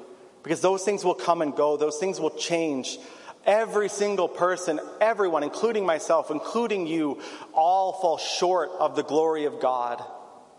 Because 0.43 0.61
those 0.61 0.83
things 0.83 1.03
will 1.03 1.15
come 1.15 1.41
and 1.41 1.55
go, 1.55 1.77
those 1.77 1.97
things 1.97 2.19
will 2.19 2.35
change. 2.37 2.99
Every 3.45 3.89
single 3.89 4.27
person, 4.27 4.79
everyone, 5.01 5.43
including 5.43 5.85
myself, 5.85 6.29
including 6.29 6.85
you, 6.85 7.21
all 7.53 7.93
fall 7.93 8.17
short 8.17 8.69
of 8.79 8.95
the 8.95 9.03
glory 9.03 9.45
of 9.45 9.59
God. 9.59 10.03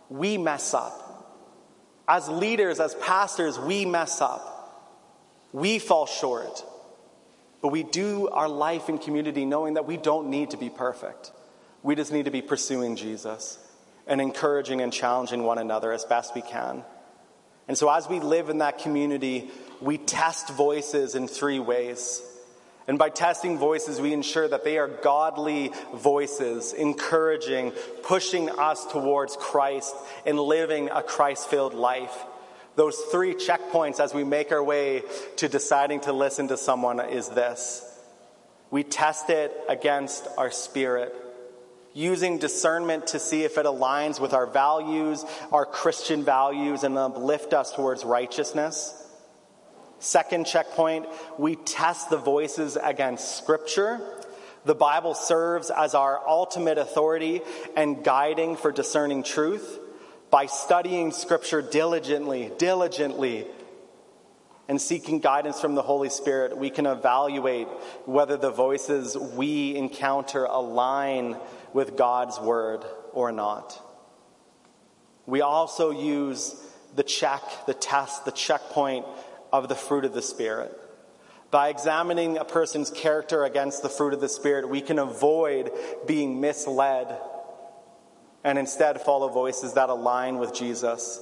We 0.08 0.38
mess 0.38 0.74
up. 0.74 1.05
As 2.08 2.28
leaders, 2.28 2.78
as 2.80 2.94
pastors, 2.96 3.58
we 3.58 3.84
mess 3.84 4.20
up. 4.20 4.52
We 5.52 5.78
fall 5.78 6.06
short. 6.06 6.64
But 7.62 7.68
we 7.68 7.82
do 7.82 8.28
our 8.28 8.48
life 8.48 8.88
in 8.88 8.98
community 8.98 9.44
knowing 9.44 9.74
that 9.74 9.86
we 9.86 9.96
don't 9.96 10.30
need 10.30 10.50
to 10.50 10.56
be 10.56 10.70
perfect. 10.70 11.32
We 11.82 11.94
just 11.94 12.12
need 12.12 12.26
to 12.26 12.30
be 12.30 12.42
pursuing 12.42 12.96
Jesus 12.96 13.58
and 14.06 14.20
encouraging 14.20 14.80
and 14.80 14.92
challenging 14.92 15.42
one 15.42 15.58
another 15.58 15.92
as 15.92 16.04
best 16.04 16.34
we 16.34 16.42
can. 16.42 16.84
And 17.68 17.76
so, 17.76 17.90
as 17.90 18.08
we 18.08 18.20
live 18.20 18.48
in 18.48 18.58
that 18.58 18.78
community, 18.78 19.50
we 19.80 19.98
test 19.98 20.50
voices 20.50 21.14
in 21.16 21.26
three 21.26 21.58
ways. 21.58 22.22
And 22.88 22.98
by 22.98 23.08
testing 23.08 23.58
voices, 23.58 24.00
we 24.00 24.12
ensure 24.12 24.46
that 24.46 24.62
they 24.62 24.78
are 24.78 24.86
godly 24.86 25.72
voices, 25.94 26.72
encouraging, 26.72 27.72
pushing 28.04 28.48
us 28.48 28.86
towards 28.86 29.36
Christ 29.36 29.94
and 30.24 30.38
living 30.38 30.90
a 30.90 31.02
Christ 31.02 31.48
filled 31.48 31.74
life. 31.74 32.16
Those 32.76 32.96
three 33.10 33.34
checkpoints 33.34 33.98
as 33.98 34.14
we 34.14 34.22
make 34.22 34.52
our 34.52 34.62
way 34.62 35.02
to 35.36 35.48
deciding 35.48 36.00
to 36.00 36.12
listen 36.12 36.48
to 36.48 36.56
someone 36.56 37.00
is 37.00 37.28
this 37.28 37.82
we 38.70 38.82
test 38.82 39.30
it 39.30 39.52
against 39.68 40.26
our 40.36 40.50
spirit, 40.50 41.14
using 41.94 42.38
discernment 42.38 43.08
to 43.08 43.18
see 43.18 43.44
if 43.44 43.58
it 43.58 43.66
aligns 43.66 44.20
with 44.20 44.32
our 44.32 44.46
values, 44.46 45.24
our 45.52 45.64
Christian 45.64 46.24
values, 46.24 46.82
and 46.82 46.98
uplift 46.98 47.54
us 47.54 47.72
towards 47.72 48.04
righteousness. 48.04 49.05
Second 49.98 50.46
checkpoint, 50.46 51.06
we 51.38 51.56
test 51.56 52.10
the 52.10 52.18
voices 52.18 52.76
against 52.80 53.38
Scripture. 53.38 54.00
The 54.64 54.74
Bible 54.74 55.14
serves 55.14 55.70
as 55.70 55.94
our 55.94 56.20
ultimate 56.28 56.76
authority 56.76 57.40
and 57.76 58.02
guiding 58.04 58.56
for 58.56 58.72
discerning 58.72 59.22
truth. 59.22 59.78
By 60.30 60.46
studying 60.46 61.12
Scripture 61.12 61.62
diligently, 61.62 62.50
diligently, 62.58 63.46
and 64.68 64.80
seeking 64.80 65.20
guidance 65.20 65.60
from 65.60 65.76
the 65.76 65.82
Holy 65.82 66.10
Spirit, 66.10 66.58
we 66.58 66.70
can 66.70 66.86
evaluate 66.86 67.68
whether 68.04 68.36
the 68.36 68.50
voices 68.50 69.16
we 69.16 69.76
encounter 69.76 70.44
align 70.44 71.36
with 71.72 71.96
God's 71.96 72.40
Word 72.40 72.84
or 73.12 73.30
not. 73.30 73.80
We 75.26 75.40
also 75.40 75.90
use 75.90 76.60
the 76.96 77.04
check, 77.04 77.42
the 77.66 77.74
test, 77.74 78.24
the 78.24 78.32
checkpoint 78.32 79.06
of 79.52 79.68
the 79.68 79.74
fruit 79.74 80.04
of 80.04 80.12
the 80.12 80.22
Spirit. 80.22 80.76
By 81.50 81.68
examining 81.68 82.38
a 82.38 82.44
person's 82.44 82.90
character 82.90 83.44
against 83.44 83.82
the 83.82 83.88
fruit 83.88 84.12
of 84.12 84.20
the 84.20 84.28
Spirit, 84.28 84.68
we 84.68 84.80
can 84.80 84.98
avoid 84.98 85.70
being 86.06 86.40
misled 86.40 87.18
and 88.42 88.58
instead 88.58 89.00
follow 89.00 89.28
voices 89.28 89.74
that 89.74 89.88
align 89.88 90.38
with 90.38 90.54
Jesus. 90.54 91.20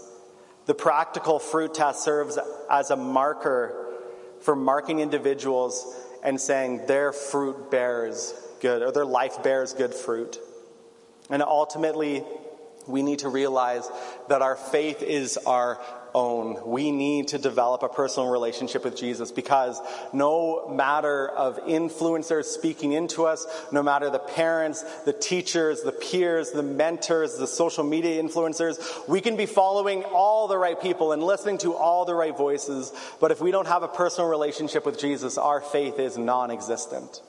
The 0.66 0.74
practical 0.74 1.38
fruit 1.38 1.74
test 1.74 2.02
serves 2.02 2.38
as 2.70 2.90
a 2.90 2.96
marker 2.96 3.92
for 4.40 4.56
marking 4.56 5.00
individuals 5.00 5.94
and 6.22 6.40
saying 6.40 6.86
their 6.86 7.12
fruit 7.12 7.70
bears 7.70 8.34
good, 8.60 8.82
or 8.82 8.92
their 8.92 9.04
life 9.04 9.42
bears 9.42 9.74
good 9.74 9.94
fruit. 9.94 10.38
And 11.30 11.42
ultimately, 11.42 12.24
we 12.86 13.02
need 13.02 13.20
to 13.20 13.28
realize 13.28 13.88
that 14.28 14.42
our 14.42 14.56
faith 14.56 15.02
is 15.02 15.36
our 15.38 15.80
own. 16.14 16.58
We 16.64 16.92
need 16.92 17.28
to 17.28 17.38
develop 17.38 17.82
a 17.82 17.88
personal 17.88 18.28
relationship 18.28 18.84
with 18.84 18.96
Jesus 18.96 19.32
because 19.32 19.80
no 20.12 20.68
matter 20.68 21.28
of 21.28 21.58
influencers 21.66 22.44
speaking 22.44 22.92
into 22.92 23.24
us, 23.24 23.46
no 23.72 23.82
matter 23.82 24.10
the 24.10 24.20
parents, 24.20 24.82
the 25.04 25.12
teachers, 25.12 25.82
the 25.82 25.92
peers, 25.92 26.52
the 26.52 26.62
mentors, 26.62 27.36
the 27.36 27.46
social 27.46 27.84
media 27.84 28.22
influencers, 28.22 29.08
we 29.08 29.20
can 29.20 29.36
be 29.36 29.46
following 29.46 30.04
all 30.04 30.46
the 30.46 30.56
right 30.58 30.80
people 30.80 31.12
and 31.12 31.22
listening 31.22 31.58
to 31.58 31.74
all 31.74 32.04
the 32.04 32.14
right 32.14 32.36
voices. 32.36 32.92
But 33.20 33.30
if 33.30 33.40
we 33.40 33.50
don't 33.50 33.66
have 33.66 33.82
a 33.82 33.88
personal 33.88 34.30
relationship 34.30 34.86
with 34.86 34.98
Jesus, 34.98 35.36
our 35.36 35.60
faith 35.60 35.98
is 35.98 36.16
non 36.16 36.50
existent. 36.50 37.20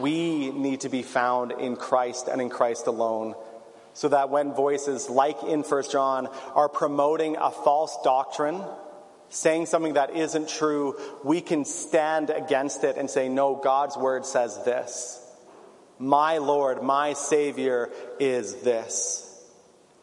We 0.00 0.50
need 0.50 0.80
to 0.80 0.88
be 0.88 1.02
found 1.02 1.52
in 1.52 1.76
Christ 1.76 2.28
and 2.28 2.40
in 2.40 2.50
Christ 2.50 2.86
alone 2.86 3.34
so 3.94 4.08
that 4.08 4.30
when 4.30 4.54
voices 4.54 5.10
like 5.10 5.42
in 5.42 5.62
1 5.62 5.82
John 5.90 6.28
are 6.54 6.68
promoting 6.68 7.36
a 7.36 7.50
false 7.50 7.98
doctrine, 8.02 8.62
saying 9.28 9.66
something 9.66 9.94
that 9.94 10.14
isn't 10.14 10.48
true, 10.48 10.98
we 11.24 11.40
can 11.40 11.64
stand 11.64 12.30
against 12.30 12.84
it 12.84 12.96
and 12.96 13.10
say, 13.10 13.28
No, 13.28 13.54
God's 13.56 13.96
word 13.96 14.24
says 14.24 14.62
this. 14.64 15.18
My 15.98 16.38
Lord, 16.38 16.82
my 16.82 17.12
Savior 17.12 17.90
is 18.18 18.56
this. 18.56 19.28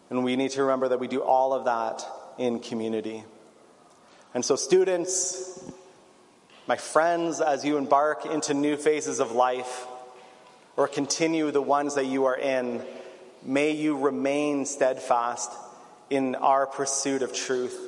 And 0.09 0.23
we 0.23 0.35
need 0.35 0.51
to 0.51 0.63
remember 0.63 0.89
that 0.89 0.99
we 0.99 1.07
do 1.07 1.21
all 1.21 1.53
of 1.53 1.65
that 1.65 2.05
in 2.37 2.59
community. 2.59 3.23
And 4.33 4.43
so, 4.43 4.55
students, 4.55 5.63
my 6.67 6.77
friends, 6.77 7.41
as 7.41 7.65
you 7.65 7.77
embark 7.77 8.25
into 8.25 8.53
new 8.53 8.77
phases 8.77 9.19
of 9.19 9.31
life 9.31 9.87
or 10.77 10.87
continue 10.87 11.51
the 11.51 11.61
ones 11.61 11.95
that 11.95 12.05
you 12.05 12.25
are 12.25 12.37
in, 12.37 12.81
May 13.43 13.71
you 13.71 13.97
remain 13.97 14.65
steadfast 14.65 15.51
in 16.09 16.35
our 16.35 16.67
pursuit 16.67 17.21
of 17.21 17.33
truth, 17.33 17.79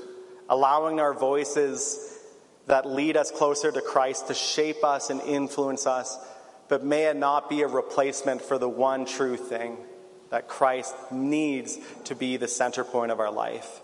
allowing 0.49 0.99
our 0.99 1.13
voices 1.13 2.17
that 2.67 2.85
lead 2.85 3.17
us 3.17 3.31
closer 3.31 3.71
to 3.71 3.81
Christ 3.81 4.27
to 4.27 4.33
shape 4.33 4.83
us 4.83 5.09
and 5.09 5.21
influence 5.21 5.85
us, 5.85 6.17
but 6.69 6.85
may 6.85 7.05
it 7.05 7.17
not 7.17 7.49
be 7.49 7.63
a 7.63 7.67
replacement 7.67 8.41
for 8.41 8.57
the 8.57 8.69
one 8.69 9.05
true 9.05 9.35
thing 9.35 9.77
that 10.29 10.47
Christ 10.47 10.95
needs 11.11 11.77
to 12.05 12.15
be 12.15 12.37
the 12.37 12.47
center 12.47 12.83
point 12.83 13.11
of 13.11 13.19
our 13.19 13.31
life. 13.31 13.81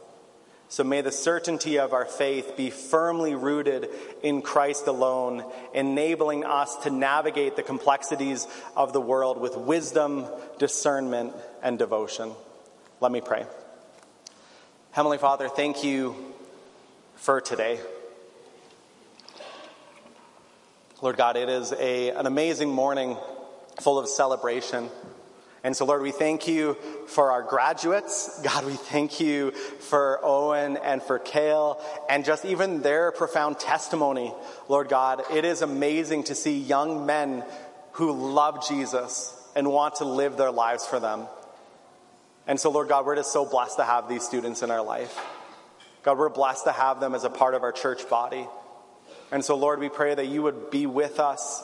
So 0.69 0.83
may 0.83 1.01
the 1.01 1.11
certainty 1.11 1.79
of 1.79 1.93
our 1.93 2.05
faith 2.05 2.57
be 2.57 2.69
firmly 2.69 3.35
rooted 3.35 3.89
in 4.21 4.41
Christ 4.41 4.87
alone, 4.87 5.43
enabling 5.73 6.43
us 6.43 6.75
to 6.83 6.89
navigate 6.89 7.55
the 7.55 7.63
complexities 7.63 8.45
of 8.75 8.91
the 8.91 8.99
world 8.99 9.39
with 9.39 9.55
wisdom, 9.55 10.25
discernment, 10.59 11.33
and 11.63 11.79
devotion. 11.79 12.33
Let 12.99 13.13
me 13.13 13.21
pray. 13.21 13.45
Heavenly 14.91 15.19
Father, 15.19 15.47
thank 15.47 15.85
you 15.85 16.15
for 17.15 17.39
today. 17.39 17.79
Lord 21.01 21.15
God, 21.15 21.37
it 21.37 21.47
is 21.47 21.71
a, 21.71 22.09
an 22.09 22.25
amazing 22.25 22.69
morning 22.69 23.15
full 23.79 23.99
of 23.99 24.09
celebration. 24.09 24.89
And 25.67 25.75
so, 25.75 25.83
Lord, 25.83 26.01
we 26.01 26.13
thank 26.13 26.47
you 26.47 26.77
for 27.07 27.33
our 27.33 27.41
graduates. 27.43 28.39
God, 28.41 28.63
we 28.63 28.75
thank 28.75 29.19
you 29.19 29.51
for 29.51 30.17
Owen 30.23 30.77
and 30.77 31.03
for 31.03 31.19
Kale 31.19 31.83
and 32.09 32.23
just 32.23 32.45
even 32.45 32.81
their 32.81 33.11
profound 33.11 33.59
testimony. 33.59 34.33
Lord 34.69 34.87
God, 34.87 35.23
it 35.29 35.43
is 35.43 35.61
amazing 35.61 36.23
to 36.23 36.35
see 36.35 36.57
young 36.57 37.05
men 37.05 37.43
who 37.91 38.13
love 38.13 38.65
Jesus 38.65 39.37
and 39.57 39.69
want 39.69 39.95
to 39.95 40.05
live 40.05 40.37
their 40.37 40.51
lives 40.51 40.85
for 40.85 41.01
them. 41.01 41.27
And 42.47 42.57
so, 42.57 42.71
Lord 42.71 42.87
God, 42.87 43.05
we're 43.05 43.17
just 43.17 43.33
so 43.33 43.45
blessed 43.45 43.75
to 43.75 43.83
have 43.83 44.07
these 44.07 44.23
students 44.23 44.61
in 44.61 44.71
our 44.71 44.81
life. 44.81 45.19
God, 46.01 46.17
we're 46.17 46.29
blessed 46.29 46.63
to 46.63 46.71
have 46.71 47.01
them 47.01 47.13
as 47.13 47.25
a 47.25 47.29
part 47.29 47.55
of 47.55 47.63
our 47.63 47.73
church 47.73 48.09
body. 48.09 48.47
And 49.33 49.43
so, 49.43 49.57
Lord, 49.57 49.81
we 49.81 49.89
pray 49.89 50.15
that 50.15 50.27
you 50.27 50.43
would 50.43 50.71
be 50.71 50.85
with 50.85 51.19
us 51.19 51.61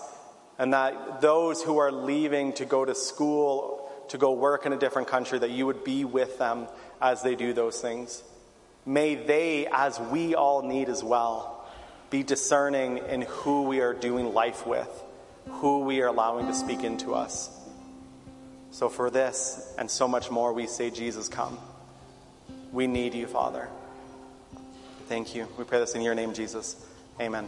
and 0.60 0.74
that 0.74 1.22
those 1.22 1.64
who 1.64 1.78
are 1.78 1.92
leaving 1.92 2.52
to 2.54 2.66
go 2.66 2.84
to 2.84 2.94
school 2.94 3.80
to 4.10 4.18
go 4.18 4.34
work 4.34 4.66
in 4.66 4.74
a 4.74 4.78
different 4.78 5.08
country, 5.08 5.40
that 5.40 5.52
you 5.52 5.66
would 5.66 5.84
be 5.84 6.06
with 6.06 6.38
them 6.38 6.68
as 7.02 7.22
they 7.22 7.36
do 7.36 7.54
those 7.54 7.82
things. 7.82 8.24
May 8.86 9.16
they, 9.16 9.68
as 9.68 10.00
we 10.00 10.36
all 10.36 10.62
need 10.62 10.90
as 10.90 11.04
well, 11.04 11.66
be 12.10 12.24
discerning 12.24 12.98
in 12.98 13.22
who 13.22 13.64
we 13.64 13.80
are 13.82 13.94
doing 13.94 14.34
life 14.34 14.68
with, 14.68 15.04
who 15.48 15.80
we 15.80 16.02
are 16.02 16.08
allowing 16.08 16.48
to 16.48 16.54
speak 16.54 16.84
into 16.84 17.14
us. 17.14 17.50
So, 18.72 18.90
for 18.90 19.10
this 19.10 19.74
and 19.78 19.90
so 19.90 20.08
much 20.08 20.32
more, 20.32 20.52
we 20.54 20.68
say, 20.68 20.90
Jesus, 20.90 21.30
come. 21.30 21.58
We 22.72 22.88
need 22.88 23.14
you, 23.14 23.28
Father. 23.28 23.70
Thank 25.08 25.36
you. 25.36 25.48
We 25.58 25.64
pray 25.64 25.80
this 25.80 25.96
in 25.96 26.02
your 26.02 26.16
name, 26.16 26.34
Jesus. 26.34 26.76
Amen. 27.20 27.48